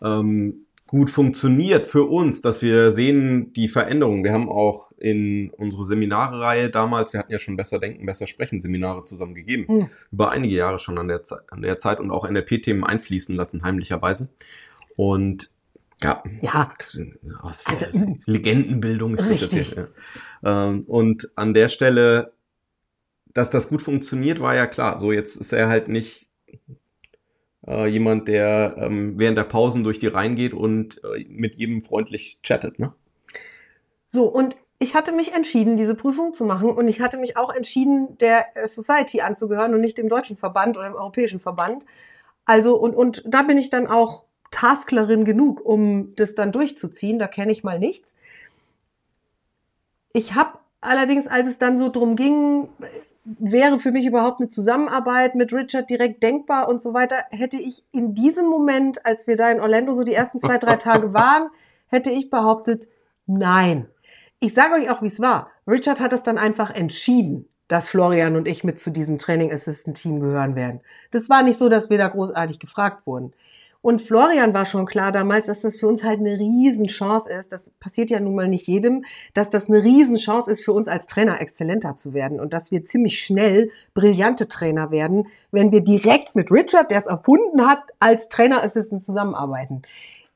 [0.00, 4.24] ähm, gut funktioniert für uns, dass wir sehen die Veränderung.
[4.24, 8.62] Wir haben auch in unsere Seminare-Reihe damals, wir hatten ja schon Besser Denken, Besser Sprechen
[8.62, 9.90] Seminare zusammen gegeben, Hm.
[10.10, 14.30] über einige Jahre schon an der, an der Zeit und auch NLP-Themen einfließen lassen, heimlicherweise.
[14.96, 15.50] Und
[16.02, 16.74] ja, Ja,
[17.42, 17.86] das Also,
[18.26, 19.74] Legendenbildung ist das Richtig.
[19.74, 19.76] jetzt
[20.42, 20.68] ja.
[20.68, 22.32] Ähm, und an der Stelle,
[23.34, 24.98] dass das gut funktioniert, war ja klar.
[24.98, 26.28] So, jetzt ist er halt nicht
[27.66, 31.82] äh, jemand, der ähm, während der Pausen durch die Reihen geht und äh, mit jedem
[31.82, 32.92] freundlich chattet, ne?
[34.06, 37.54] So, und ich hatte mich entschieden, diese Prüfung zu machen und ich hatte mich auch
[37.54, 41.84] entschieden, der äh, Society anzugehören und nicht dem deutschen Verband oder dem europäischen Verband.
[42.46, 47.18] Also, und, und da bin ich dann auch Tasklerin genug, um das dann durchzuziehen.
[47.18, 48.14] Da kenne ich mal nichts.
[50.12, 52.68] Ich habe allerdings, als es dann so drum ging,
[53.24, 57.84] wäre für mich überhaupt eine Zusammenarbeit mit Richard direkt denkbar und so weiter, hätte ich
[57.92, 61.50] in diesem Moment, als wir da in Orlando so die ersten zwei, drei Tage waren,
[61.88, 62.88] hätte ich behauptet,
[63.26, 63.86] nein.
[64.40, 65.50] Ich sage euch auch, wie es war.
[65.66, 69.96] Richard hat es dann einfach entschieden, dass Florian und ich mit zu diesem Training Assistant
[69.96, 70.80] Team gehören werden.
[71.10, 73.32] Das war nicht so, dass wir da großartig gefragt wurden.
[73.82, 77.50] Und Florian war schon klar damals, dass das für uns halt eine Riesenchance ist.
[77.50, 81.06] Das passiert ja nun mal nicht jedem, dass das eine Riesenchance ist für uns als
[81.06, 86.34] Trainer exzellenter zu werden und dass wir ziemlich schnell brillante Trainer werden, wenn wir direkt
[86.34, 89.80] mit Richard, der es erfunden hat, als Trainer Assistant zusammenarbeiten.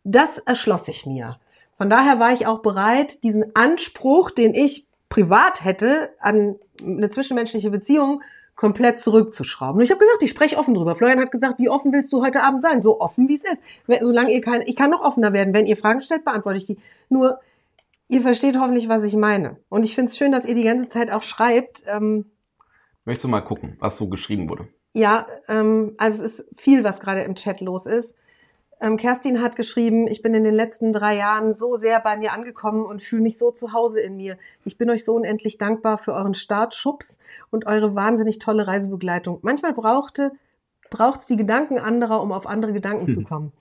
[0.04, 1.38] Das erschloss sich mir.
[1.76, 7.70] Von daher war ich auch bereit, diesen Anspruch, den ich privat hätte an eine zwischenmenschliche
[7.70, 8.22] Beziehung,
[8.56, 9.78] komplett zurückzuschrauben.
[9.78, 10.94] Und ich habe gesagt, ich spreche offen drüber.
[10.94, 12.82] Florian hat gesagt, wie offen willst du heute Abend sein?
[12.82, 13.62] So offen, wie es ist.
[14.00, 15.54] Solange ihr keine, ich kann noch offener werden.
[15.54, 16.78] Wenn ihr Fragen stellt, beantworte ich die.
[17.08, 17.40] Nur,
[18.08, 19.56] ihr versteht hoffentlich, was ich meine.
[19.68, 21.82] Und ich finde es schön, dass ihr die ganze Zeit auch schreibt.
[21.86, 22.26] Ähm,
[23.04, 24.68] Möchtest du mal gucken, was so geschrieben wurde?
[24.94, 28.16] ja, ähm, also es ist viel, was gerade im Chat los ist.
[28.84, 32.32] Ähm, Kerstin hat geschrieben, ich bin in den letzten drei Jahren so sehr bei mir
[32.32, 34.36] angekommen und fühle mich so zu Hause in mir.
[34.66, 37.18] Ich bin euch so unendlich dankbar für euren Startschubs
[37.50, 39.38] und eure wahnsinnig tolle Reisebegleitung.
[39.40, 40.32] Manchmal brauchte
[40.90, 43.52] braucht es die Gedanken anderer, um auf andere Gedanken zu kommen.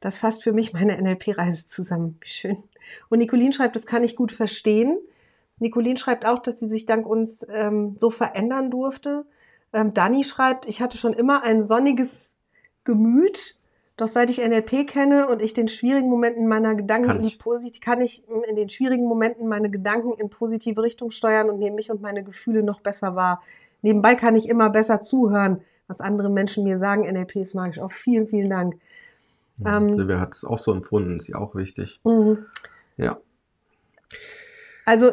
[0.00, 2.18] Das fasst für mich meine NLP-Reise zusammen.
[2.24, 2.56] Schön.
[3.08, 4.98] Und Nicolin schreibt, das kann ich gut verstehen.
[5.60, 9.24] Nicolin schreibt auch, dass sie sich dank uns ähm, so verändern durfte.
[9.72, 12.34] Ähm, Dani schreibt, ich hatte schon immer ein sonniges
[12.82, 13.56] Gemüt,
[13.96, 17.38] doch seit ich NLP kenne und ich den schwierigen Momenten meiner Gedanken Kann in ich.
[17.38, 21.58] posit kann ich mm, in den schwierigen Momenten meine Gedanken in positive Richtung steuern und
[21.58, 23.42] nehme mich und meine Gefühle noch besser wahr.
[23.82, 27.02] Nebenbei kann ich immer besser zuhören, was andere Menschen mir sagen.
[27.02, 27.78] NLP ist magisch.
[27.78, 28.80] Auch vielen, vielen Dank.
[29.64, 32.00] Ähm, Silvia hat es auch so empfunden, ist ja auch wichtig.
[32.02, 32.46] Mhm.
[32.96, 33.18] Ja.
[34.84, 35.12] Also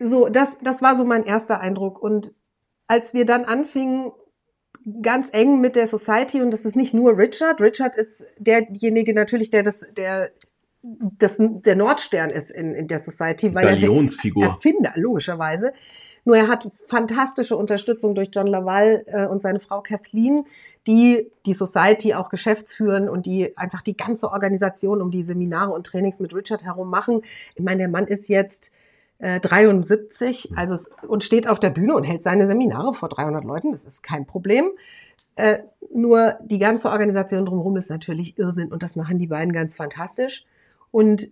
[0.00, 2.02] so, das, das war so mein erster Eindruck.
[2.02, 2.34] Und
[2.86, 4.12] als wir dann anfingen,
[5.02, 9.50] ganz eng mit der Society, und das ist nicht nur Richard, Richard ist derjenige natürlich,
[9.50, 10.30] der das, der,
[10.82, 13.90] das, der Nordstern ist in, in der Society, weil er der.
[14.46, 15.72] Erfinder, logischerweise.
[16.24, 20.44] Nur er hat fantastische Unterstützung durch John Laval äh, und seine Frau Kathleen,
[20.86, 25.86] die die Society auch geschäftsführen und die einfach die ganze Organisation um die Seminare und
[25.86, 27.22] Trainings mit Richard herum machen.
[27.54, 28.72] Ich meine, der Mann ist jetzt
[29.18, 33.44] äh, 73 also es, und steht auf der Bühne und hält seine Seminare vor 300
[33.44, 33.72] Leuten.
[33.72, 34.70] Das ist kein Problem.
[35.36, 35.58] Äh,
[35.92, 40.44] nur die ganze Organisation drumherum ist natürlich Irrsinn und das machen die beiden ganz fantastisch.
[40.90, 41.30] Und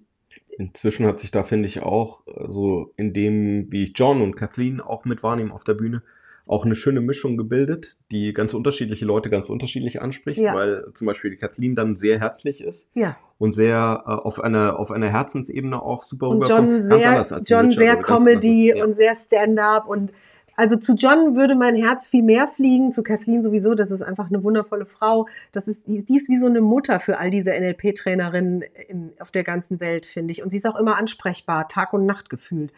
[0.56, 4.36] Inzwischen hat sich da, finde ich, auch äh, so in dem, wie ich John und
[4.36, 6.02] Kathleen auch mit wahrnehme auf der Bühne,
[6.46, 10.54] auch eine schöne Mischung gebildet, die ganz unterschiedliche Leute ganz unterschiedlich anspricht, Ja.
[10.54, 14.78] weil zum Beispiel die Kathleen dann sehr herzlich ist ja, und sehr äh, auf einer
[14.78, 16.68] auf einer Herzensebene auch super und rüberkommt.
[16.70, 18.78] John Ganz sehr, anders als die John Richard, sehr ganz Comedy anders.
[18.78, 18.84] Ja.
[18.84, 20.12] und sehr Stand-up und
[20.56, 24.28] also zu John würde mein Herz viel mehr fliegen, zu Kathleen sowieso, das ist einfach
[24.28, 25.26] eine wundervolle Frau.
[25.50, 29.42] Das ist, die ist wie so eine Mutter für all diese NLP-Trainerinnen in- auf der
[29.42, 30.44] ganzen Welt, finde ich.
[30.44, 32.72] Und sie ist auch immer ansprechbar, Tag und Nacht gefühlt.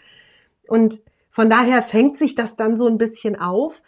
[0.67, 1.01] Und
[1.37, 3.83] von daher fängt sich das dann so ein bisschen auf.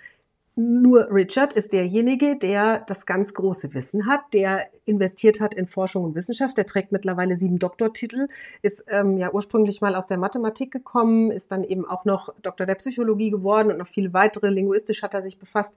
[0.54, 6.04] Nur Richard ist derjenige, der das ganz große Wissen hat, der investiert hat in Forschung
[6.04, 6.58] und Wissenschaft.
[6.58, 8.28] Der trägt mittlerweile sieben Doktortitel,
[8.60, 12.66] ist ähm, ja ursprünglich mal aus der Mathematik gekommen, ist dann eben auch noch Doktor
[12.66, 14.50] der Psychologie geworden und noch viele weitere.
[14.50, 15.74] Linguistisch hat er sich befasst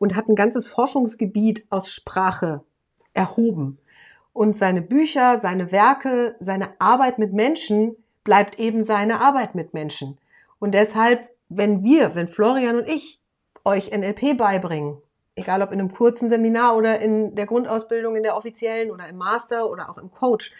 [0.00, 2.64] und hat ein ganzes Forschungsgebiet aus Sprache
[3.14, 3.78] erhoben.
[4.32, 10.18] Und seine Bücher, seine Werke, seine Arbeit mit Menschen bleibt eben seine Arbeit mit Menschen.
[10.62, 13.20] Und deshalb, wenn wir, wenn Florian und ich
[13.64, 14.96] euch NLP beibringen,
[15.34, 19.16] egal ob in einem kurzen Seminar oder in der Grundausbildung, in der offiziellen oder im
[19.16, 20.52] Master oder auch im Coach,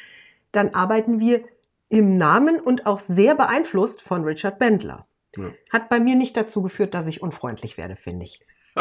[0.51, 1.45] dann arbeiten wir
[1.89, 5.07] im Namen und auch sehr beeinflusst von Richard Bendler.
[5.37, 5.53] Ja.
[5.73, 8.41] Hat bei mir nicht dazu geführt, dass ich unfreundlich werde, finde ich.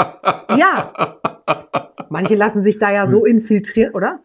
[0.58, 1.20] Ja.
[2.10, 4.22] Manche lassen sich da ja so infiltrieren, oder?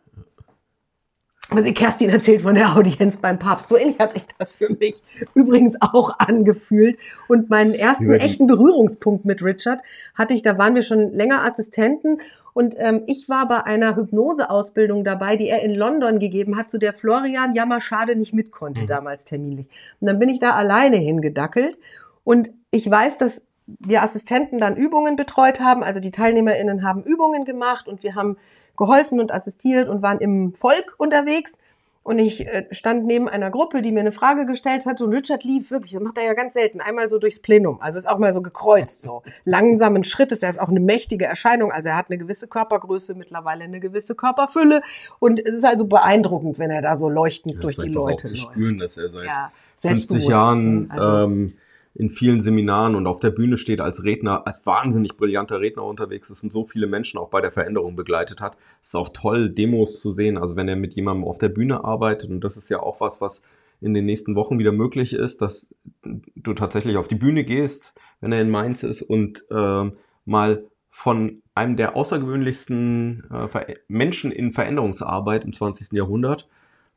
[1.48, 3.68] Was die Kerstin erzählt von der Audienz beim Papst.
[3.68, 5.00] So ähnlich hat sich das für mich
[5.34, 6.98] übrigens auch angefühlt.
[7.28, 9.80] Und meinen ersten echten Berührungspunkt mit Richard
[10.16, 12.20] hatte ich, da waren wir schon länger Assistenten.
[12.52, 16.78] Und ähm, ich war bei einer Hypnoseausbildung dabei, die er in London gegeben hat, zu
[16.78, 18.86] der Florian Jammer schade nicht mit konnte, Mhm.
[18.86, 19.68] damals terminlich.
[20.00, 21.78] Und dann bin ich da alleine hingedackelt.
[22.24, 25.82] Und ich weiß, dass wir Assistenten dann Übungen betreut haben.
[25.84, 28.36] Also die TeilnehmerInnen haben Übungen gemacht und wir haben
[28.76, 31.58] geholfen und assistiert und waren im Volk unterwegs.
[32.02, 35.00] Und ich äh, stand neben einer Gruppe, die mir eine Frage gestellt hat.
[35.00, 37.80] Und Richard lief wirklich, das macht er ja ganz selten, einmal so durchs Plenum.
[37.80, 40.40] Also ist auch mal so gekreuzt, so langsamen Schrittes.
[40.44, 41.72] Er ist auch eine mächtige Erscheinung.
[41.72, 44.82] Also er hat eine gewisse Körpergröße, mittlerweile eine gewisse Körperfülle.
[45.18, 48.10] Und es ist also beeindruckend, wenn er da so leuchtend Ja, durch die einfach auch
[48.10, 48.52] Leute zu läuft.
[48.52, 50.28] spüren, dass er seit Ja, 50 selbstbewusst.
[50.28, 51.54] Jahren Also, ähm,
[51.98, 56.28] in vielen Seminaren und auf der Bühne steht als Redner, als wahnsinnig brillanter Redner unterwegs
[56.28, 58.56] ist und so viele Menschen auch bei der Veränderung begleitet hat.
[58.82, 60.36] Es ist auch toll, Demos zu sehen.
[60.36, 63.22] Also wenn er mit jemandem auf der Bühne arbeitet und das ist ja auch was,
[63.22, 63.40] was
[63.80, 65.68] in den nächsten Wochen wieder möglich ist, dass
[66.02, 71.42] du tatsächlich auf die Bühne gehst, wenn er in Mainz ist und ähm, mal von
[71.54, 75.92] einem der außergewöhnlichsten äh, Menschen in Veränderungsarbeit im 20.
[75.92, 76.48] Jahrhundert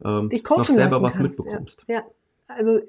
[0.04, 1.86] ähm, noch selber was kannst, mitbekommst.
[1.88, 1.96] Ja.
[1.96, 2.04] ja,
[2.48, 2.80] also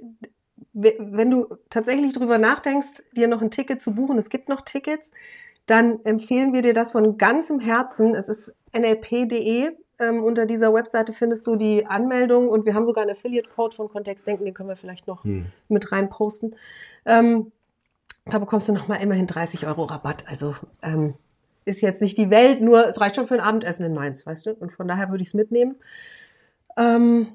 [0.72, 5.10] wenn du tatsächlich drüber nachdenkst, dir noch ein Ticket zu buchen, es gibt noch Tickets,
[5.66, 8.14] dann empfehlen wir dir das von ganzem Herzen.
[8.14, 9.70] Es ist nlp.de.
[9.98, 13.88] Ähm, unter dieser Webseite findest du die Anmeldung und wir haben sogar einen Affiliate-Code von
[13.90, 15.46] Kontextdenken, den können wir vielleicht noch Hm.
[15.68, 16.54] mit rein posten.
[17.04, 17.52] Ähm,
[18.24, 20.24] da bekommst du nochmal immerhin 30 Euro Rabatt.
[20.26, 21.14] Also ähm,
[21.66, 24.46] ist jetzt nicht die Welt, nur es reicht schon für ein Abendessen in Mainz, weißt
[24.46, 24.50] du?
[24.52, 25.76] Und von daher würde ich es mitnehmen.
[26.76, 27.28] Ähm,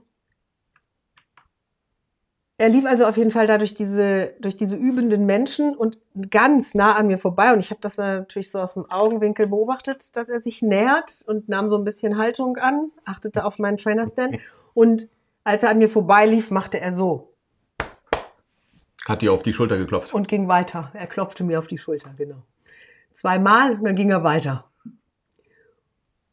[2.58, 5.98] er lief also auf jeden Fall da durch diese, durch diese übenden Menschen und
[6.32, 7.52] ganz nah an mir vorbei.
[7.52, 11.50] Und ich habe das natürlich so aus dem Augenwinkel beobachtet, dass er sich nähert und
[11.50, 14.38] nahm so ein bisschen Haltung an, achtete auf meinen Trainerstand.
[14.74, 15.10] Und
[15.44, 17.34] als er an mir vorbeilief, machte er so
[19.06, 20.14] Hat dir auf die Schulter geklopft.
[20.14, 20.92] und ging weiter.
[20.94, 22.44] Er klopfte mir auf die Schulter, genau.
[23.12, 24.66] Zweimal und dann ging er weiter.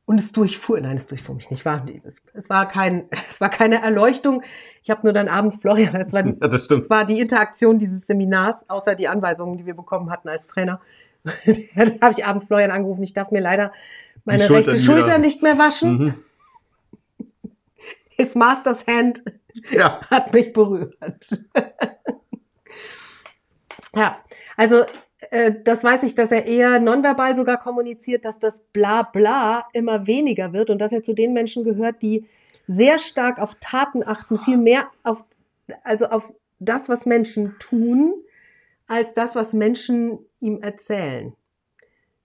[0.04, 1.64] Und es durchfuhr, nein, es durchfuhr mich nicht.
[1.64, 4.42] War, es, es, war kein, es war keine Erleuchtung.
[4.82, 6.82] Ich habe nur dann abends Florian, es war, Ja, das stimmt.
[6.82, 10.80] es war die Interaktion dieses Seminars, außer die Anweisungen, die wir bekommen hatten als Trainer,
[11.76, 13.72] Dann habe ich abends Florian angerufen, ich darf mir leider
[14.24, 15.98] meine rechte Schulter nicht mehr waschen.
[15.98, 16.14] Mhm.
[18.16, 19.22] His Master's Hand
[19.70, 20.00] Ja.
[20.10, 20.96] hat mich berührt.
[23.94, 24.18] ja,
[24.56, 24.84] also
[25.32, 30.52] äh, das weiß ich, dass er eher nonverbal sogar kommuniziert, dass das Bla-Bla immer weniger
[30.52, 32.26] wird und dass er zu den Menschen gehört, die
[32.66, 35.24] sehr stark auf Taten achten, viel mehr auf,
[35.84, 38.12] also auf das, was Menschen tun,
[38.86, 41.32] als das, was Menschen ihm erzählen.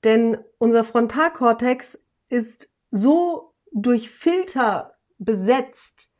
[0.03, 6.11] Denn unser Frontalkortex ist so durch Filter besetzt,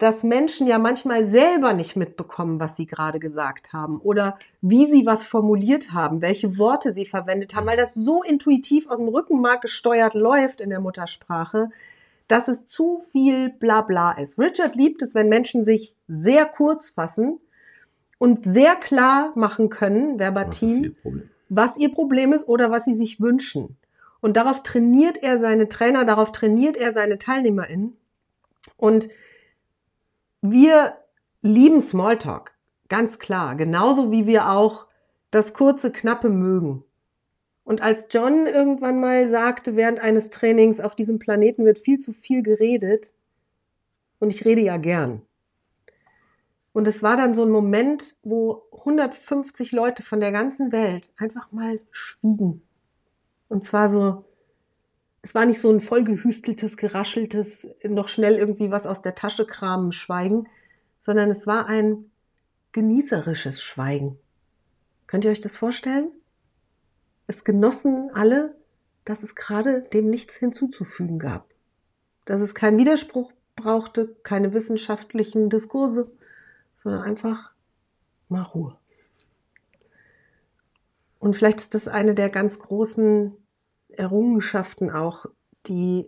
[0.00, 5.04] dass Menschen ja manchmal selber nicht mitbekommen, was sie gerade gesagt haben oder wie sie
[5.04, 9.60] was formuliert haben, welche Worte sie verwendet haben, weil das so intuitiv aus dem Rückenmark
[9.60, 11.68] gesteuert läuft in der Muttersprache,
[12.28, 14.38] dass es zu viel Blabla ist.
[14.38, 17.38] Richard liebt es, wenn Menschen sich sehr kurz fassen
[18.16, 21.30] und sehr klar machen können, Was verbatim, Problem?
[21.50, 23.76] was ihr Problem ist oder was sie sich wünschen.
[24.22, 27.98] Und darauf trainiert er seine Trainer, darauf trainiert er seine TeilnehmerInnen.
[28.78, 29.10] Und
[30.42, 30.94] wir
[31.42, 32.52] lieben Smalltalk,
[32.88, 34.86] ganz klar, genauso wie wir auch
[35.30, 36.84] das kurze, knappe mögen.
[37.64, 42.12] Und als John irgendwann mal sagte, während eines Trainings, auf diesem Planeten wird viel zu
[42.12, 43.12] viel geredet,
[44.18, 45.22] und ich rede ja gern.
[46.72, 51.50] Und es war dann so ein Moment, wo 150 Leute von der ganzen Welt einfach
[51.50, 52.62] mal schwiegen.
[53.48, 54.24] Und zwar so,
[55.22, 59.92] es war nicht so ein vollgehüsteltes, gerascheltes, noch schnell irgendwie was aus der Tasche kramen
[59.92, 60.48] Schweigen,
[61.00, 62.10] sondern es war ein
[62.72, 64.18] genießerisches Schweigen.
[65.06, 66.10] Könnt ihr euch das vorstellen?
[67.26, 68.54] Es genossen alle,
[69.04, 71.48] dass es gerade dem nichts hinzuzufügen gab.
[72.24, 76.10] Dass es keinen Widerspruch brauchte, keine wissenschaftlichen Diskurse,
[76.82, 77.50] sondern einfach
[78.28, 78.76] mal Ruhe.
[81.18, 83.36] Und vielleicht ist das eine der ganz großen
[83.92, 85.26] Errungenschaften auch,
[85.66, 86.06] die,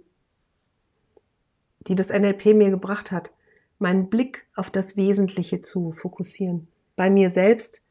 [1.86, 3.32] die das NLP mir gebracht hat,
[3.78, 6.68] meinen Blick auf das Wesentliche zu fokussieren.
[6.96, 7.82] Bei mir selbst,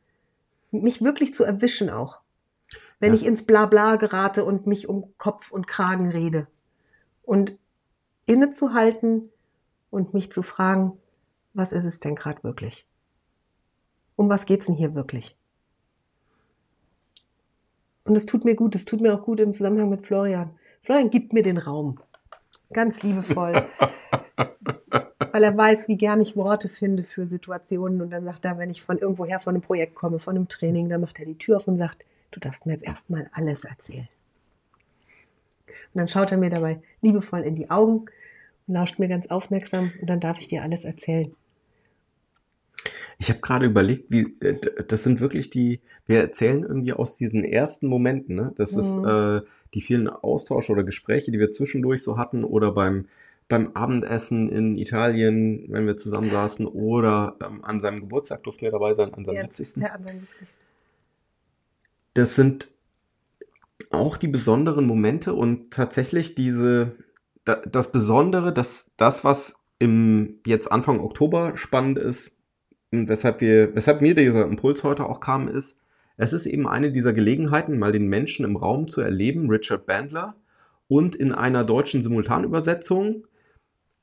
[0.71, 2.21] mich wirklich zu erwischen auch.
[2.99, 3.19] Wenn Ja.
[3.19, 6.47] ich ins Blabla gerate und mich um Kopf und Kragen rede.
[7.23, 7.58] Und
[8.25, 9.30] innezuhalten
[9.89, 10.93] und mich zu fragen,
[11.54, 12.88] was ist es denn gerade wirklich?
[14.15, 15.36] Um was geht's denn hier wirklich?
[18.12, 20.50] Und es tut mir gut, es tut mir auch gut im Zusammenhang mit Florian.
[20.84, 21.97] Florian gibt mir den Raum.
[22.74, 23.65] Ganz liebevoll.
[25.32, 28.02] weil er weiß, wie gern ich Worte finde für Situationen.
[28.02, 30.89] Und dann sagt er, wenn ich von irgendwoher von einem Projekt komme, von einem Training,
[30.89, 34.10] dann macht er die Tür auf und sagt, du darfst mir jetzt erstmal alles erzählen.
[35.67, 38.08] Und dann schaut er mir dabei liebevoll in die Augen
[38.67, 41.34] und lauscht mir ganz aufmerksam und dann darf ich dir alles erzählen.
[43.21, 47.43] Ich habe gerade überlegt, wie äh, das sind wirklich die, wir erzählen irgendwie aus diesen
[47.43, 48.51] ersten Momenten, ne?
[48.57, 49.05] Das ist Mhm.
[49.05, 49.41] äh,
[49.75, 53.05] die vielen Austausche oder Gespräche, die wir zwischendurch so hatten oder beim
[53.47, 58.71] beim Abendessen in Italien, wenn wir zusammen saßen oder ähm, an seinem Geburtstag durften wir
[58.71, 59.81] dabei sein, an seinem Ja, 70.
[59.84, 60.60] Ja, an seinem 70.
[62.13, 62.69] Das sind
[63.91, 66.95] auch die besonderen Momente und tatsächlich diese,
[67.45, 72.31] da, das Besondere, dass das, was im jetzt Anfang Oktober spannend ist,
[72.91, 75.80] weshalb wir, weshalb mir dieser Impuls heute auch kam, ist,
[76.17, 80.36] es ist eben eine dieser Gelegenheiten, mal den Menschen im Raum zu erleben, Richard Bandler,
[80.88, 83.25] und in einer deutschen Simultanübersetzung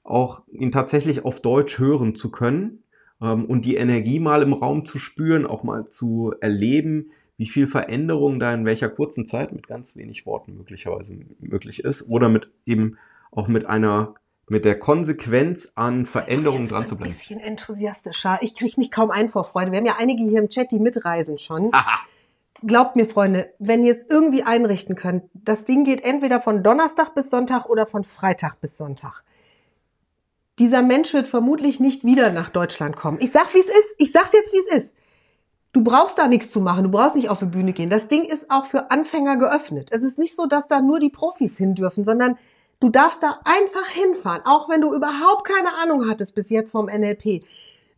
[0.03, 2.83] auch ihn tatsächlich auf Deutsch hören zu können
[3.21, 7.67] ähm, und die Energie mal im Raum zu spüren, auch mal zu erleben, wie viel
[7.67, 12.51] Veränderung da in welcher kurzen Zeit mit ganz wenig Worten möglicherweise möglich ist oder mit
[12.65, 12.97] eben
[13.31, 14.15] auch mit einer
[14.49, 17.15] mit der Konsequenz an Veränderungen dran zu Ein bleiben.
[17.15, 18.39] bisschen enthusiastischer.
[18.43, 19.71] Ich kriege mich kaum ein vor Freude.
[19.73, 21.71] Wir haben ja einige hier im Chat, die mitreisen schon.
[22.67, 27.15] Glaubt mir, Freunde, wenn ihr es irgendwie einrichten könnt, das Ding geht entweder von Donnerstag
[27.15, 29.23] bis Sonntag oder von Freitag bis Sonntag.
[30.59, 33.19] Dieser Mensch wird vermutlich nicht wieder nach Deutschland kommen.
[33.21, 33.95] Ich sag, wie es ist.
[33.99, 34.97] Ich sag's jetzt, wie es ist.
[35.73, 36.83] Du brauchst da nichts zu machen.
[36.83, 37.91] Du brauchst nicht auf die Bühne gehen.
[37.91, 39.91] Das Ding ist auch für Anfänger geöffnet.
[39.93, 42.39] Es ist nicht so, dass da nur die Profis hin dürfen, sondern
[42.81, 46.87] du darfst da einfach hinfahren, auch wenn du überhaupt keine Ahnung hattest bis jetzt vom
[46.87, 47.45] NLP.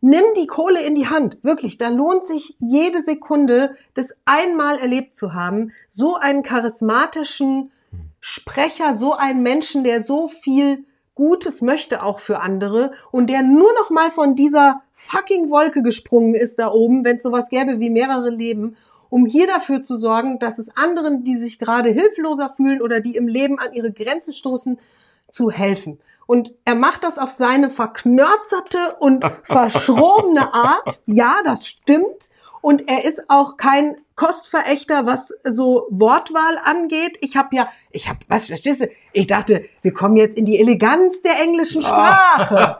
[0.01, 1.37] Nimm die Kohle in die Hand.
[1.43, 5.73] Wirklich, da lohnt sich jede Sekunde, das einmal erlebt zu haben.
[5.89, 7.71] So einen charismatischen
[8.19, 13.71] Sprecher, so einen Menschen, der so viel Gutes möchte auch für andere und der nur
[13.73, 17.89] noch mal von dieser fucking Wolke gesprungen ist da oben, wenn es sowas gäbe wie
[17.91, 18.77] mehrere Leben,
[19.11, 23.17] um hier dafür zu sorgen, dass es anderen, die sich gerade hilfloser fühlen oder die
[23.17, 24.79] im Leben an ihre Grenzen stoßen,
[25.29, 25.99] zu helfen.
[26.25, 31.01] Und er macht das auf seine verknörzerte und verschrobene Art.
[31.05, 32.29] Ja, das stimmt.
[32.61, 37.17] Und er ist auch kein Kostverächter, was so Wortwahl angeht.
[37.19, 38.89] Ich habe ja, ich habe, was verstehst du?
[39.11, 42.77] Ich dachte, wir kommen jetzt in die Eleganz der englischen Sprache.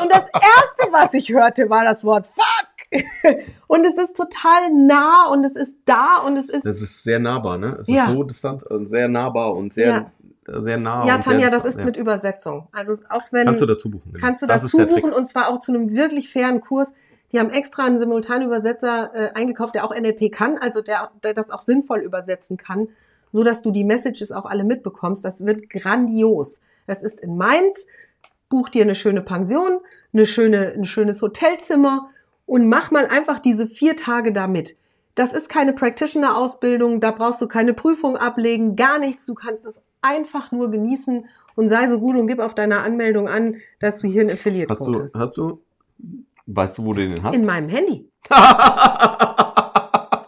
[0.00, 2.73] Und das erste, was ich hörte, war das Wort fuck.
[3.66, 7.18] Und es ist total nah und es ist da und es ist Das ist sehr
[7.18, 7.78] nahbar, ne?
[7.80, 8.04] Es Ja.
[8.04, 10.12] ist so distant und sehr nahbar und sehr,
[10.46, 11.04] sehr nah.
[11.06, 11.84] ja, Tanja, das ist ja.
[11.84, 12.68] mit Übersetzung.
[12.72, 14.12] Also auch wenn Kannst du dazu buchen.
[14.12, 14.24] genau.
[14.24, 16.92] kannst du das dazu buchen und zwar auch zu einem wirklich fairen Kurs.
[17.32, 21.50] Die haben extra einen Simultanübersetzer äh, eingekauft, der auch NLP kann, also der, der das
[21.50, 22.88] auch sinnvoll übersetzen kann,
[23.32, 25.24] so dass du die Messages auch alle mitbekommst.
[25.24, 26.60] Das wird grandios.
[26.86, 27.86] Das ist in Mainz.
[28.50, 29.80] Buch dir eine schöne Pension,
[30.12, 32.10] eine schöne, ein schönes Hotelzimmer
[32.46, 34.76] und mach mal einfach diese vier Tage da mit.
[35.14, 39.26] Das ist keine Practitioner-Ausbildung, da brauchst du keine Prüfung ablegen, gar nichts.
[39.26, 43.28] Du kannst es einfach nur genießen und sei so gut und gib auf deiner Anmeldung
[43.28, 45.14] an, dass du hier ein Affiliate Hast du, hast.
[45.14, 45.60] hast du,
[46.46, 47.36] weißt du, wo du den hast?
[47.36, 48.10] In meinem Handy.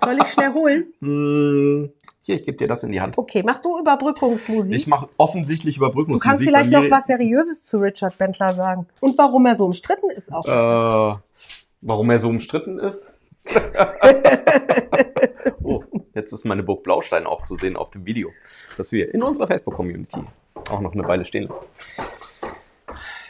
[0.05, 0.87] Soll ich schnell holen?
[1.01, 1.91] Hm,
[2.23, 3.19] Hier, ich gebe dir das in die Hand.
[3.19, 4.75] Okay, machst du Überbrückungsmusik?
[4.77, 6.23] Ich mache offensichtlich du Überbrückungsmusik.
[6.31, 8.87] kannst vielleicht noch was Seriöses zu Richard Bentler sagen.
[9.01, 10.47] Und warum er so umstritten ist auch.
[10.47, 11.17] Äh,
[11.87, 13.13] warum er so umstritten ist?
[15.63, 15.85] oh,
[16.15, 18.31] jetzt ist meine Burg Blaustein auch zu sehen auf dem Video,
[18.77, 20.25] das wir in unserer Facebook-Community
[20.69, 21.65] auch noch eine Weile stehen lassen.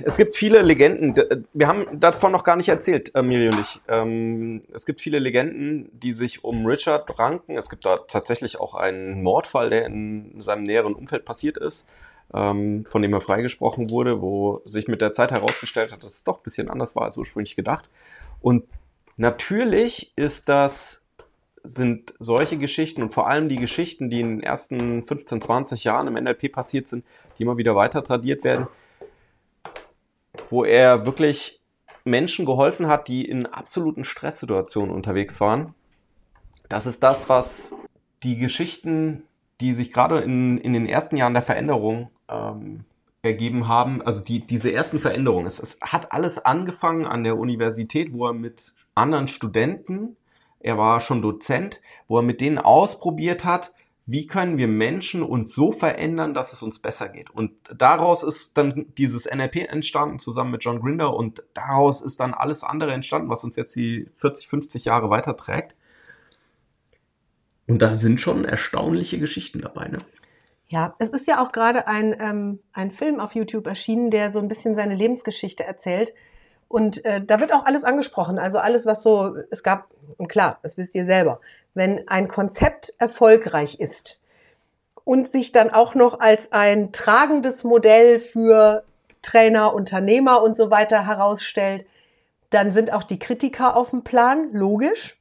[0.03, 1.15] Es gibt viele Legenden,
[1.55, 3.81] wir haben davon noch gar nicht erzählt, äh, Miri und ich.
[3.89, 7.57] Ähm, es gibt viele Legenden, die sich um Richard ranken.
[7.57, 11.87] Es gibt da tatsächlich auch einen Mordfall, der in seinem näheren Umfeld passiert ist,
[12.35, 16.25] ähm, von dem er freigesprochen wurde, wo sich mit der Zeit herausgestellt hat, dass es
[16.25, 17.89] doch ein bisschen anders war als ursprünglich gedacht.
[18.41, 18.65] Und
[19.17, 21.03] natürlich ist das,
[21.65, 26.07] sind solche Geschichten und vor allem die Geschichten, die in den ersten 15, 20 Jahren
[26.07, 27.05] im NLP passiert sind,
[27.37, 28.69] die immer wieder weiter tradiert werden,
[30.49, 31.61] wo er wirklich
[32.05, 35.75] Menschen geholfen hat, die in absoluten Stresssituationen unterwegs waren.
[36.69, 37.75] Das ist das, was
[38.23, 39.25] die Geschichten,
[39.61, 42.85] die sich gerade in, in den ersten Jahren der Veränderung ähm,
[43.27, 45.47] ergeben haben, also die, diese ersten Veränderungen.
[45.47, 50.17] Es, es hat alles angefangen an der Universität, wo er mit anderen Studenten,
[50.61, 53.73] er war schon Dozent, wo er mit denen ausprobiert hat,
[54.07, 57.29] wie können wir Menschen uns so verändern, dass es uns besser geht.
[57.31, 61.15] Und daraus ist dann dieses NLP entstanden, zusammen mit John Grinder.
[61.15, 65.75] Und daraus ist dann alles andere entstanden, was uns jetzt die 40, 50 Jahre weiterträgt.
[67.67, 69.89] Und da sind schon erstaunliche Geschichten dabei.
[69.89, 69.99] Ne?
[70.69, 74.41] Ja, es ist ja auch gerade ein, ähm, ein Film auf YouTube erschienen, der so
[74.41, 76.13] ein bisschen seine Lebensgeschichte erzählt.
[76.69, 78.39] Und äh, da wird auch alles angesprochen.
[78.39, 81.41] Also alles, was so, es gab, und klar, das wisst ihr selber,
[81.75, 84.21] wenn ein Konzept erfolgreich ist
[85.05, 88.83] und sich dann auch noch als ein tragendes Modell für
[89.23, 91.87] Trainer, Unternehmer und so weiter herausstellt,
[92.51, 95.17] dann sind auch die Kritiker auf dem Plan, logisch.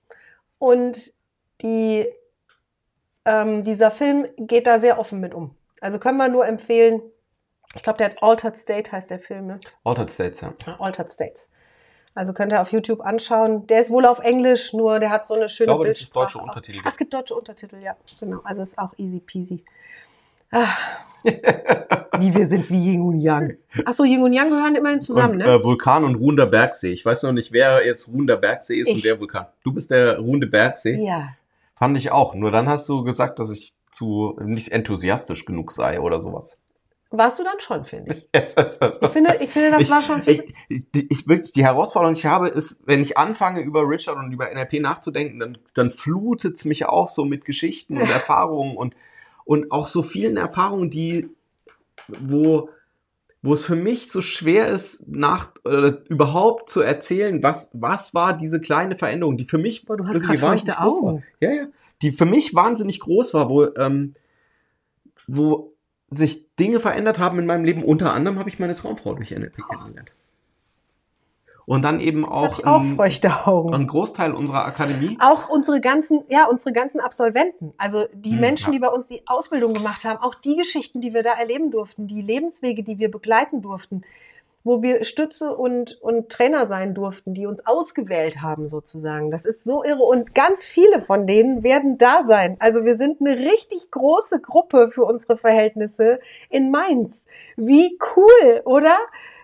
[0.58, 1.14] Und
[1.62, 2.08] die
[3.26, 5.55] ähm, dieser Film geht da sehr offen mit um.
[5.82, 7.01] Also können wir nur empfehlen.
[7.76, 9.59] Ich glaube, der hat Altered State heißt der Film, ne?
[9.84, 10.53] Altered States, ja.
[10.65, 11.49] Ja, Altered States.
[12.13, 13.67] Also könnt ihr auf YouTube anschauen.
[13.67, 16.23] Der ist wohl auf Englisch, nur der hat so eine schöne Ich glaube, es Bildsprache
[16.26, 16.38] deutsche.
[16.39, 16.93] Untertitel Ah, gibt.
[16.93, 17.95] es gibt deutsche Untertitel, ja.
[18.21, 19.65] Genau, also ist auch easy peasy.
[20.51, 20.67] Ah.
[22.19, 23.57] wie wir sind wie Yin und Yang.
[23.84, 25.45] Achso, Yin und Yang gehören immerhin zusammen, und, ne?
[25.55, 26.93] äh, Vulkan und ruhender Bergsee.
[26.93, 28.93] Ich weiß noch nicht, wer jetzt ruhender Bergsee ist Ich.
[28.95, 29.47] und wer Vulkan.
[29.63, 31.03] Du bist der ruhende Bergsee.
[31.05, 31.30] ja.
[31.76, 32.36] Fand ich auch.
[32.36, 36.61] Nur dann hast du gesagt, dass ich zu nicht enthusiastisch genug sei oder sowas.
[37.11, 38.30] Warst du dann schon, finde ich.
[39.01, 40.43] Ich finde, ich finde das ich, war schon viel.
[40.67, 44.17] ich, ich, ich wirklich die Herausforderung, die ich habe, ist, wenn ich anfange über Richard
[44.17, 48.76] und über NLP nachzudenken, dann, dann flutet es mich auch so mit Geschichten und Erfahrungen
[48.76, 48.95] und,
[49.45, 51.30] und auch so vielen Erfahrungen, die,
[52.07, 52.69] wo,
[53.46, 58.36] wo es für mich so schwer ist, nach, oder überhaupt zu erzählen, was, was war
[58.36, 61.24] diese kleine Veränderung, die für mich Boah, du hast irgendwie wahnsinnig groß war.
[61.39, 61.68] Ja, ja.
[62.02, 64.16] Die für mich wahnsinnig groß war, wo, ähm,
[65.28, 65.74] wo
[66.10, 67.84] sich Dinge verändert haben in meinem Leben.
[67.84, 70.12] Unter anderem habe ich meine Traumfrau durch NLP kennengelernt.
[71.66, 73.74] Und dann eben auch, auch ein, feuchte Augen.
[73.74, 75.18] ein Großteil unserer Akademie.
[75.20, 78.72] auch unsere ganzen, ja, unsere ganzen Absolventen, also die Hm, Menschen, ja.
[78.74, 82.05] die bei uns die Ausbildung gemacht haben, auch die Geschichten, die wir da erleben durften,
[82.07, 84.03] die Lebenswege, die wir begleiten durften,
[84.63, 89.30] wo wir Stütze und, und Trainer sein durften, die uns ausgewählt haben sozusagen.
[89.30, 92.57] Das ist so irre und ganz viele von denen werden da sein.
[92.59, 97.28] Also wir sind eine richtig große Gruppe für unsere Verhältnisse in Mainz.
[97.55, 98.97] Wie cool, oder?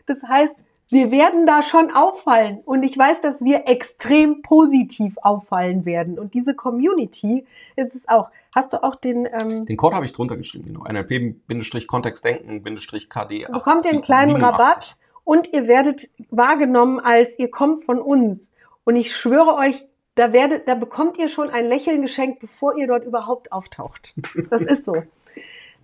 [0.07, 2.59] Das heißt, wir werden da schon auffallen.
[2.65, 6.19] Und ich weiß, dass wir extrem positiv auffallen werden.
[6.19, 8.29] Und diese Community ist es auch.
[8.53, 10.83] Hast du auch den, ähm, Den Code habe ich drunter geschrieben, genau.
[10.83, 13.47] NLP-Kontextdenken-KD.
[13.51, 14.43] bekommt ihr einen kleinen 87.
[14.43, 18.51] Rabatt und ihr werdet wahrgenommen als ihr kommt von uns.
[18.83, 19.85] Und ich schwöre euch,
[20.15, 24.15] da, werdet, da bekommt ihr schon ein Lächeln geschenkt, bevor ihr dort überhaupt auftaucht.
[24.49, 24.95] Das ist so.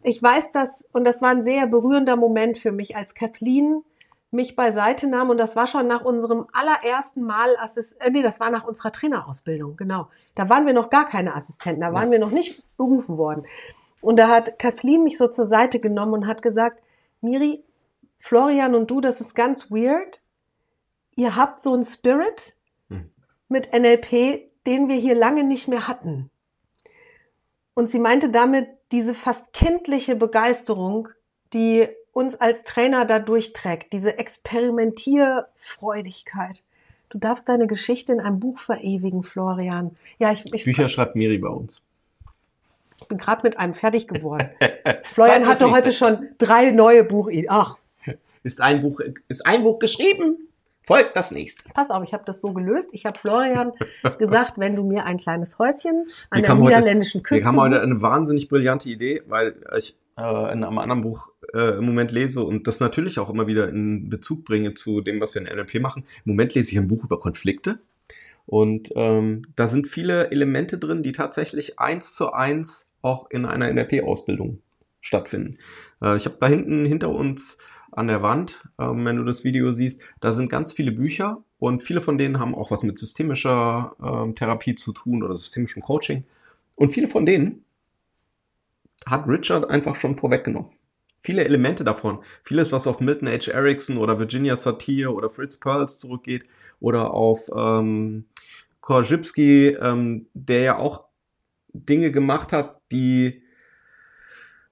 [0.03, 3.83] Ich weiß das, und das war ein sehr berührender Moment für mich, als Kathleen
[4.31, 5.29] mich beiseite nahm.
[5.29, 8.91] Und das war schon nach unserem allerersten Mal, Assist äh, nee, das war nach unserer
[8.91, 10.07] Trainerausbildung, genau.
[10.35, 12.11] Da waren wir noch gar keine Assistenten, da waren Ja.
[12.11, 13.45] wir noch nicht berufen worden.
[14.01, 16.81] Und da hat Kathleen mich so zur Seite genommen und hat gesagt,
[17.21, 17.63] Miri,
[18.19, 20.21] Florian und du, das ist ganz weird.
[21.15, 22.53] Ihr habt so einen Spirit
[22.89, 23.09] Hm.
[23.47, 26.29] mit NLP, den wir hier lange nicht mehr hatten.
[27.73, 31.09] Und sie meinte damit diese fast kindliche Begeisterung,
[31.53, 31.87] die
[32.17, 36.63] uns als Trainer da durchträgt, diese Experimentierfreudigkeit.
[37.09, 39.95] Du darfst deine Geschichte in einem Buch verewigen, Florian.
[40.19, 41.81] Ja, ich, ich, Bücher schreibt Miri bei uns.
[42.99, 44.49] ich bin gerade mit einem fertig geworden.
[45.13, 45.93] Florian hatte heute nächste.
[45.93, 47.47] schon drei neue Buchideen.
[47.49, 47.77] Ach,
[48.43, 50.37] Ist ein Buch, ist ein Buch geschrieben?
[50.83, 51.63] Folgt das nächste.
[51.73, 52.89] pass auf, ich habe das so gelöst.
[52.93, 53.73] Ich habe Florian
[54.19, 57.47] gesagt, wenn du mir ein kleines Häuschen an Wir der haben heute- niederländischen Küste Wir
[57.47, 61.85] haben heute eine wahnsinnig brillante Idee, weil ich äh, in einem anderen Buch äh, im
[61.85, 65.41] Moment lese und das natürlich auch immer wieder in Bezug bringe zu dem, was wir
[65.41, 66.03] in NLP machen.
[66.25, 67.79] Im Moment lese ich ein Buch über Konflikte
[68.45, 73.71] und ähm, da sind viele Elemente drin, die tatsächlich eins zu eins auch in einer
[73.71, 74.61] NLP-Ausbildung
[75.01, 75.57] stattfinden.
[76.01, 77.57] Äh, ich habe da hinten hinter uns
[77.91, 81.83] an der Wand, ähm, wenn du das Video siehst, da sind ganz viele Bücher und
[81.83, 86.23] viele von denen haben auch was mit systemischer ähm, Therapie zu tun oder systemischem Coaching.
[86.75, 87.65] Und viele von denen
[89.05, 90.71] hat Richard einfach schon vorweggenommen.
[91.21, 93.51] Viele Elemente davon, vieles, was auf Milton H.
[93.51, 96.45] Erickson oder Virginia Satir oder Fritz Perls zurückgeht
[96.79, 98.25] oder auf ähm,
[98.81, 101.05] Korzybski, ähm, der ja auch
[101.73, 103.43] Dinge gemacht hat, die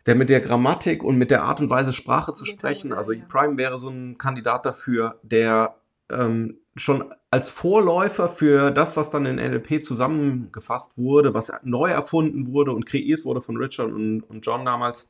[0.06, 3.26] der mit der Grammatik und mit der Art und Weise Sprache zu sprechen, also ja.
[3.28, 5.76] Prime wäre so ein Kandidat dafür, der
[6.12, 12.48] ähm, schon als Vorläufer für das, was dann in NLP zusammengefasst wurde, was neu erfunden
[12.48, 15.10] wurde und kreiert wurde von Richard und, und John damals,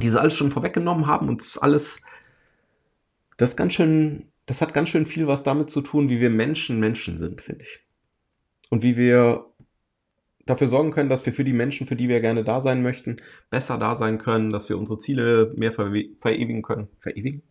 [0.00, 2.00] diese alles schon vorweggenommen haben und das alles,
[3.36, 6.80] das ganz schön, das hat ganz schön viel was damit zu tun, wie wir Menschen
[6.80, 7.80] Menschen sind, finde ich.
[8.70, 9.46] Und wie wir
[10.46, 13.18] dafür sorgen können, dass wir für die Menschen, für die wir gerne da sein möchten,
[13.50, 16.88] besser da sein können, dass wir unsere Ziele mehr verewigen können.
[16.98, 17.42] Verewigen?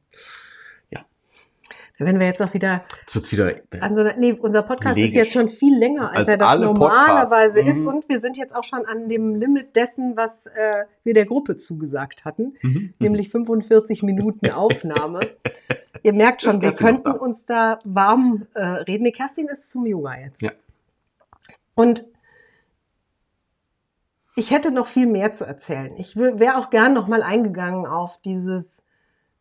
[2.05, 3.53] Wenn wir jetzt auch wieder Jetzt wird's wieder.
[3.79, 5.15] an so einer, nee, unser Podcast ist Legisch.
[5.15, 7.77] jetzt schon viel länger, als, Als er das normalerweise Podcasts.
[7.77, 7.81] ist.
[7.83, 7.87] Mhm.
[7.87, 11.57] Und wir sind jetzt auch schon an dem Limit dessen, was äh, wir der Gruppe
[11.57, 12.93] zugesagt hatten, Mhm.
[12.99, 15.19] nämlich 45 Minuten Aufnahme.
[16.03, 19.03] Ihr merkt Ist schon, wir könnten uns da warm äh, reden.
[19.03, 20.41] Nee, Kerstin ist zum Yoga jetzt.
[20.41, 20.51] Ja.
[21.75, 22.05] Und
[24.35, 25.93] ich hätte noch viel mehr zu erzählen.
[25.97, 28.83] Ich wäre auch gern noch mal eingegangen auf dieses,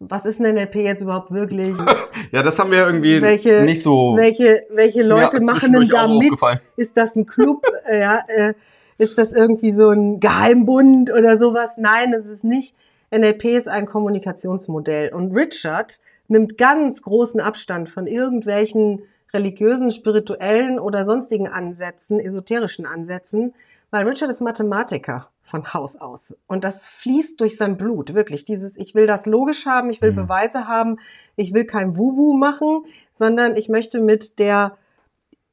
[0.00, 1.76] was ist ein NLP jetzt überhaupt wirklich?
[2.32, 4.14] Ja, das haben wir irgendwie Welche- nicht so.
[4.16, 6.30] welche welche Leute machen denn da mit?
[6.76, 7.64] Ist das ein Club?
[7.88, 8.54] Äh, ja, äh,
[8.98, 11.76] ist das irgendwie so ein Geheimbund oder sowas?
[11.76, 12.76] Nein, es ist nicht.
[13.10, 15.12] NLP ist ein Kommunikationsmodell.
[15.12, 15.98] Und Richard
[16.28, 19.02] nimmt ganz großen Abstand von irgendwelchen
[19.34, 23.54] religiösen, spirituellen oder sonstigen Ansätzen, esoterischen Ansätzen,
[23.90, 26.36] weil Richard ist Mathematiker von Haus aus.
[26.46, 28.44] Und das fließt durch sein Blut, wirklich.
[28.44, 30.16] Dieses, ich will das logisch haben, ich will Mhm.
[30.16, 30.98] Beweise haben,
[31.36, 34.76] ich will kein Wuhu machen, sondern ich möchte mit der,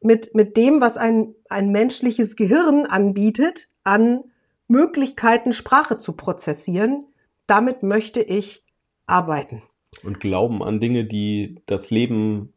[0.02, 4.24] mit, mit dem, was ein, ein menschliches Gehirn anbietet, an
[4.68, 7.06] Möglichkeiten, Sprache zu prozessieren,
[7.48, 8.64] damit möchte ich
[9.08, 9.64] arbeiten.
[10.04, 12.54] Und glauben an Dinge, die das Leben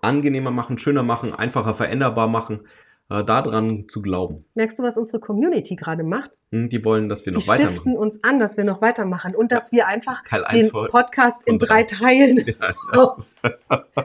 [0.00, 2.60] angenehmer machen, schöner machen, einfacher veränderbar machen,
[3.10, 4.44] äh, daran zu glauben.
[4.54, 6.30] Merkst du, was unsere Community gerade macht?
[6.52, 7.96] Hm, Die wollen, dass wir Die noch stiften weitermachen.
[7.96, 10.70] uns an, dass wir noch weitermachen und dass wir einfach den.
[10.70, 11.84] Podcast in drei drei.
[11.84, 12.54] Teilen
[12.94, 13.16] Ja,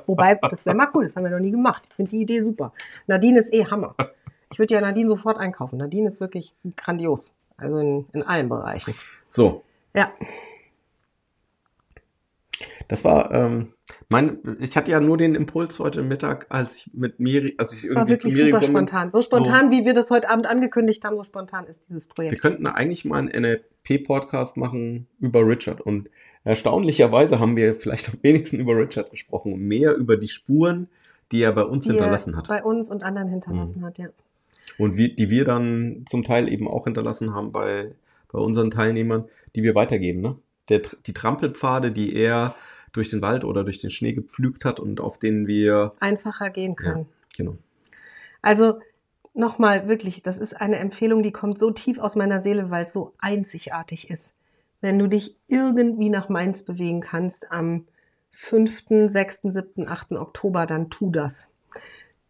[0.05, 1.83] Wobei, das wäre mal cool, das haben wir noch nie gemacht.
[1.89, 2.73] Ich finde die Idee super.
[3.07, 3.95] Nadine ist eh Hammer.
[4.51, 5.77] Ich würde ja Nadine sofort einkaufen.
[5.77, 7.35] Nadine ist wirklich grandios.
[7.57, 8.93] Also in, in allen Bereichen.
[9.29, 9.63] So,
[9.95, 10.11] Ja,
[12.87, 13.73] das war, ähm,
[14.09, 17.81] mein, ich hatte ja nur den Impuls heute Mittag, als ich mit Miri, als ich
[17.81, 18.69] das war irgendwie zu wirklich Miri super bin.
[18.69, 19.11] spontan.
[19.11, 22.41] So spontan, wie wir das heute Abend angekündigt haben, so spontan ist dieses Wir Projekt.
[22.41, 25.81] könnten eigentlich mal einen NLP-Podcast machen über Richard.
[25.81, 26.09] Und
[26.43, 30.87] erstaunlicherweise haben wir vielleicht am wenigsten über Richard gesprochen und mehr über die Spuren,
[31.31, 32.47] die er bei uns Die er hinterlassen hat.
[32.47, 33.85] Bei uns und anderen hinterlassen Mhm.
[33.85, 34.07] hat, ja.
[34.77, 37.91] Und wie, die wir dann zum Teil eben auch hinterlassen haben bei,
[38.31, 39.25] bei unseren Teilnehmern,
[39.55, 40.21] die wir weitergeben.
[40.21, 40.35] Ne?
[40.69, 42.55] Der, die Trampelpfade, die er
[42.93, 46.75] durch den Wald oder durch den Schnee gepflügt hat und auf denen wir, Einfacher gehen
[46.75, 47.07] können.
[47.35, 47.57] genau.
[48.41, 48.79] Also
[49.33, 52.93] nochmal wirklich, das ist eine Empfehlung, die kommt so tief aus meiner Seele, weil es
[52.93, 54.33] so einzigartig ist.
[54.79, 57.87] Wenn du dich irgendwie nach Mainz bewegen kannst am
[58.31, 60.13] 5., 6., 7., 8.
[60.13, 61.49] Oktober, dann tu das.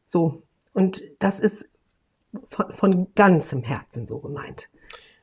[0.05, 0.43] So,
[0.73, 1.69] Und das ist
[2.45, 4.69] von, von ganzem Herzen so gemeint.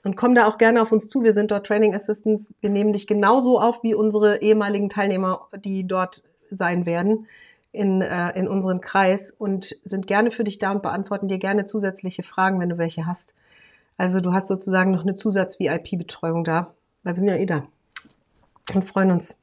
[0.03, 1.23] Und komm da auch gerne auf uns zu.
[1.23, 2.55] Wir sind dort Training Assistants.
[2.61, 7.27] Wir nehmen dich genauso auf wie unsere ehemaligen Teilnehmer, die dort sein werden
[7.73, 11.65] in, äh, in unseren Kreis und sind gerne für dich da und beantworten dir gerne
[11.65, 13.35] zusätzliche Fragen, wenn du welche hast.
[13.97, 17.63] Also du hast sozusagen noch eine Zusatz-VIP-Betreuung da, weil wir sind ja eh da
[18.75, 19.43] und freuen uns.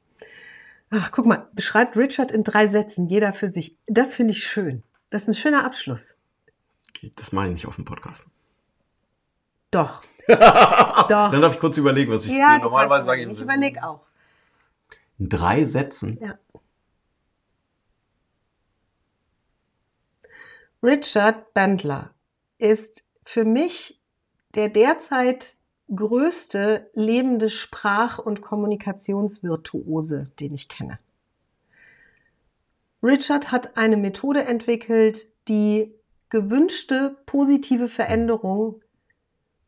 [0.90, 3.76] Ach, guck mal, beschreibt Richard in drei Sätzen, jeder für sich.
[3.86, 4.82] Das finde ich schön.
[5.10, 6.16] Das ist ein schöner Abschluss.
[7.16, 8.26] Das meine ich nicht auf dem Podcast.
[9.70, 10.02] Doch.
[10.28, 11.30] Doch.
[11.30, 13.30] Dann darf ich kurz überlegen, was ich ja, normalerweise sage.
[13.30, 14.00] Ich überlege auch.
[15.18, 16.18] In drei Sätzen?
[16.20, 16.38] Ja.
[20.82, 22.14] Richard Bandler
[22.58, 24.00] ist für mich
[24.54, 25.56] der derzeit
[25.94, 30.98] größte lebende Sprach- und Kommunikationsvirtuose, den ich kenne.
[33.02, 35.94] Richard hat eine Methode entwickelt, die
[36.28, 38.82] gewünschte positive Veränderung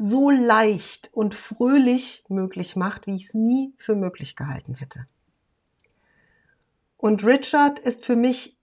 [0.00, 5.06] so leicht und fröhlich möglich macht, wie ich es nie für möglich gehalten hätte.
[6.96, 8.56] Und Richard ist für mich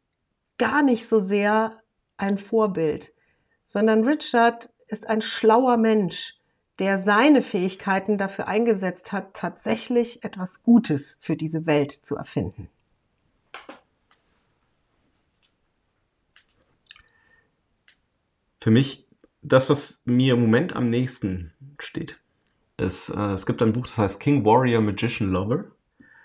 [0.57, 1.79] gar nicht so sehr
[2.17, 3.13] ein Vorbild,
[3.67, 6.39] sondern Richard ist ein schlauer Mensch,
[6.79, 12.67] der seine Fähigkeiten dafür eingesetzt hat, tatsächlich etwas Gutes für diese Welt zu erfinden.
[18.59, 19.06] Für mich,
[19.47, 22.19] das, was mir im Moment am nächsten steht,
[22.77, 25.65] ist, äh, es gibt ein Buch, das heißt King Warrior Magician Lover.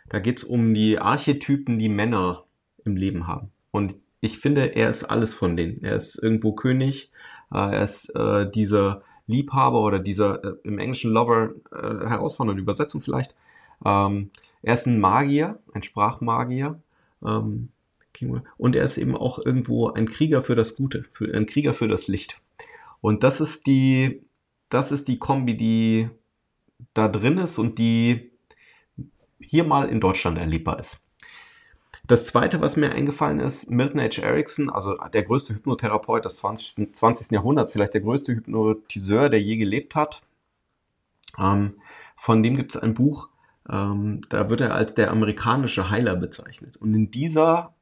[0.09, 2.45] Da geht es um die Archetypen, die Männer
[2.85, 3.51] im Leben haben.
[3.71, 5.83] Und ich finde, er ist alles von denen.
[5.83, 7.11] Er ist irgendwo König,
[7.53, 13.01] äh, er ist äh, dieser Liebhaber oder dieser äh, im Englischen Lover, äh, herausfordernde Übersetzung
[13.01, 13.35] vielleicht.
[13.85, 14.31] Ähm,
[14.63, 16.81] er ist ein Magier, ein Sprachmagier.
[17.25, 17.69] Ähm,
[18.57, 21.89] und er ist eben auch irgendwo ein Krieger für das Gute, für, ein Krieger für
[21.89, 22.41] das Licht.
[23.03, 24.25] Und das ist die,
[24.71, 26.09] das ist die Kombi, die
[26.95, 28.33] da drin ist und die
[29.39, 31.03] hier mal in Deutschland erlebbar ist.
[32.07, 34.23] Das zweite, was mir eingefallen ist, Milton H.
[34.23, 36.95] Erickson, also der größte Hypnotherapeut des 20.
[36.95, 37.31] 20.
[37.33, 40.23] Jahrhunderts, vielleicht der größte Hypnotiseur, der je gelebt hat.
[41.39, 41.75] Ähm,
[42.17, 43.29] von dem gibt es ein Buch,
[43.69, 46.77] ähm, da wird er als der amerikanische Heiler bezeichnet.
[46.77, 47.75] Und in dieser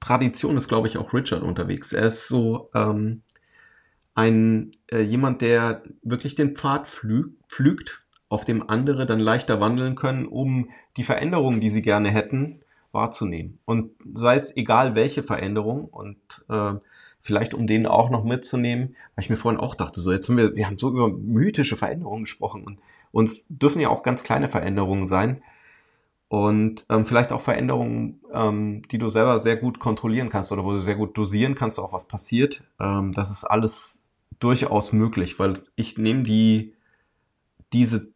[0.00, 1.92] Tradition ist, glaube ich, auch Richard unterwegs.
[1.92, 3.22] Er ist so ähm,
[4.14, 9.94] ein äh, jemand, der wirklich den Pfad flügt, pflügt, auf dem andere dann leichter wandeln
[9.94, 12.60] können, um die Veränderungen, die sie gerne hätten,
[12.92, 13.58] wahrzunehmen.
[13.64, 16.16] Und sei es egal welche Veränderung und
[16.48, 16.74] äh,
[17.20, 20.36] vielleicht um den auch noch mitzunehmen, weil ich mir vorhin auch dachte, so jetzt haben
[20.36, 22.78] wir, wir haben so über mythische Veränderungen gesprochen und
[23.12, 25.42] uns dürfen ja auch ganz kleine Veränderungen sein
[26.28, 30.72] und ähm, vielleicht auch Veränderungen, ähm, die du selber sehr gut kontrollieren kannst oder wo
[30.72, 32.62] du sehr gut dosieren kannst, auch was passiert.
[32.80, 34.02] Ähm, das ist alles
[34.44, 36.74] durchaus möglich, weil ich nehme die
[37.72, 38.12] diese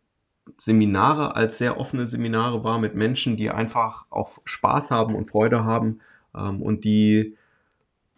[0.59, 5.65] Seminare als sehr offene Seminare wahr mit Menschen, die einfach auch Spaß haben und Freude
[5.65, 6.01] haben
[6.35, 7.37] ähm, und die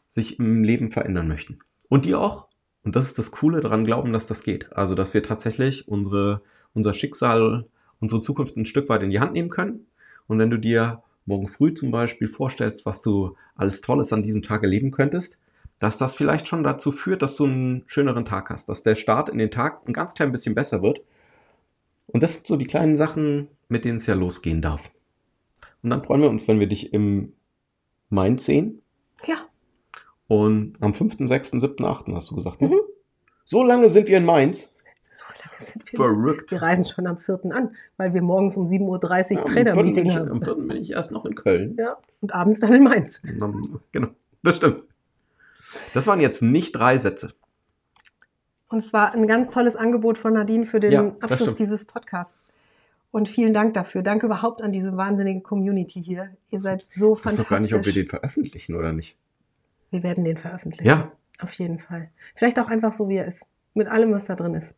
[0.09, 1.61] sich im Leben verändern möchten.
[1.89, 2.49] Und die auch,
[2.83, 4.73] und das ist das Coole daran, glauben, dass das geht.
[4.73, 6.43] Also, dass wir tatsächlich unsere,
[6.75, 7.67] unser Schicksal,
[8.01, 9.87] unsere Zukunft ein Stück weit in die Hand nehmen können.
[10.27, 14.43] Und wenn du dir morgen früh zum Beispiel vorstellst, was du alles Tolles an diesem
[14.43, 15.39] Tag erleben könntest,
[15.81, 19.29] dass das vielleicht schon dazu führt, dass du einen schöneren Tag hast, dass der Start
[19.29, 21.01] in den Tag ein ganz klein bisschen besser wird
[22.13, 24.91] und das sind so die kleinen Sachen, mit denen es ja losgehen darf.
[25.83, 27.33] Und dann freuen wir uns, wenn wir dich im
[28.09, 28.83] Mainz sehen.
[29.27, 29.37] Ja.
[30.27, 32.09] Und am 5., 6., 7., 8.
[32.09, 32.69] hast du gesagt, ne?
[32.69, 32.81] Mhm.
[33.45, 34.73] So lange sind wir in Mainz.
[35.11, 35.97] So lange sind wir.
[35.97, 36.51] Verrückt.
[36.51, 37.41] Wir reisen schon am 4.
[37.53, 40.31] an, weil wir morgens um 7.30 Uhr ja, Trainer-Meeting haben.
[40.31, 40.55] Am 4.
[40.57, 41.77] bin ich erst noch in Köln.
[41.79, 41.97] Ja.
[42.21, 43.23] Und abends dann in Mainz.
[43.93, 44.09] Genau.
[44.43, 44.85] Das stimmt.
[45.95, 47.35] Das waren jetzt nicht drei Sätze.
[48.69, 52.59] Und es war ein ganz tolles Angebot von Nadine für den ja, Abschluss dieses Podcasts.
[53.11, 54.03] Und vielen Dank dafür.
[54.03, 56.37] Danke überhaupt an diese wahnsinnige Community hier.
[56.51, 57.23] Ihr seid so fantastisch.
[57.23, 59.17] Ich weiß doch gar nicht, ob wir den veröffentlichen oder nicht.
[59.91, 60.87] Wir werden den veröffentlichen.
[60.87, 61.11] Ja.
[61.41, 62.11] Auf jeden Fall.
[62.37, 63.47] Vielleicht auch einfach so, wie er ist.
[63.75, 64.75] Mit allem, was da drin ist.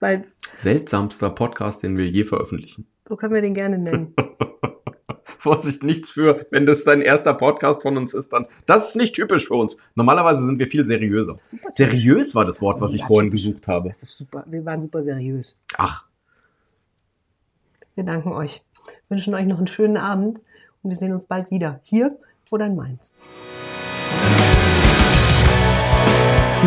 [0.00, 0.24] Weil.
[0.56, 2.86] Seltsamster Podcast, den wir je veröffentlichen.
[3.06, 4.14] So können wir den gerne nennen.
[5.38, 8.46] Vorsicht, nichts für, wenn das dein erster Podcast von uns ist, dann.
[8.66, 9.78] Das ist nicht typisch für uns.
[9.94, 11.38] Normalerweise sind wir viel seriöser.
[11.74, 13.90] Seriös war das Wort, das was ich vorhin gesucht habe.
[13.90, 14.44] Das ist super.
[14.46, 15.56] Wir waren super seriös.
[15.76, 16.04] Ach.
[17.94, 18.62] Wir danken euch.
[19.08, 20.40] Wünschen euch noch einen schönen Abend
[20.82, 21.80] und wir sehen uns bald wieder.
[21.84, 22.16] Hier
[22.50, 23.12] oder in Mainz.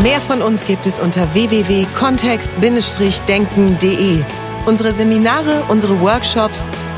[0.01, 4.24] Mehr von uns gibt es unter www.kontext-denken.de.
[4.65, 6.69] Unsere Seminare, unsere Workshops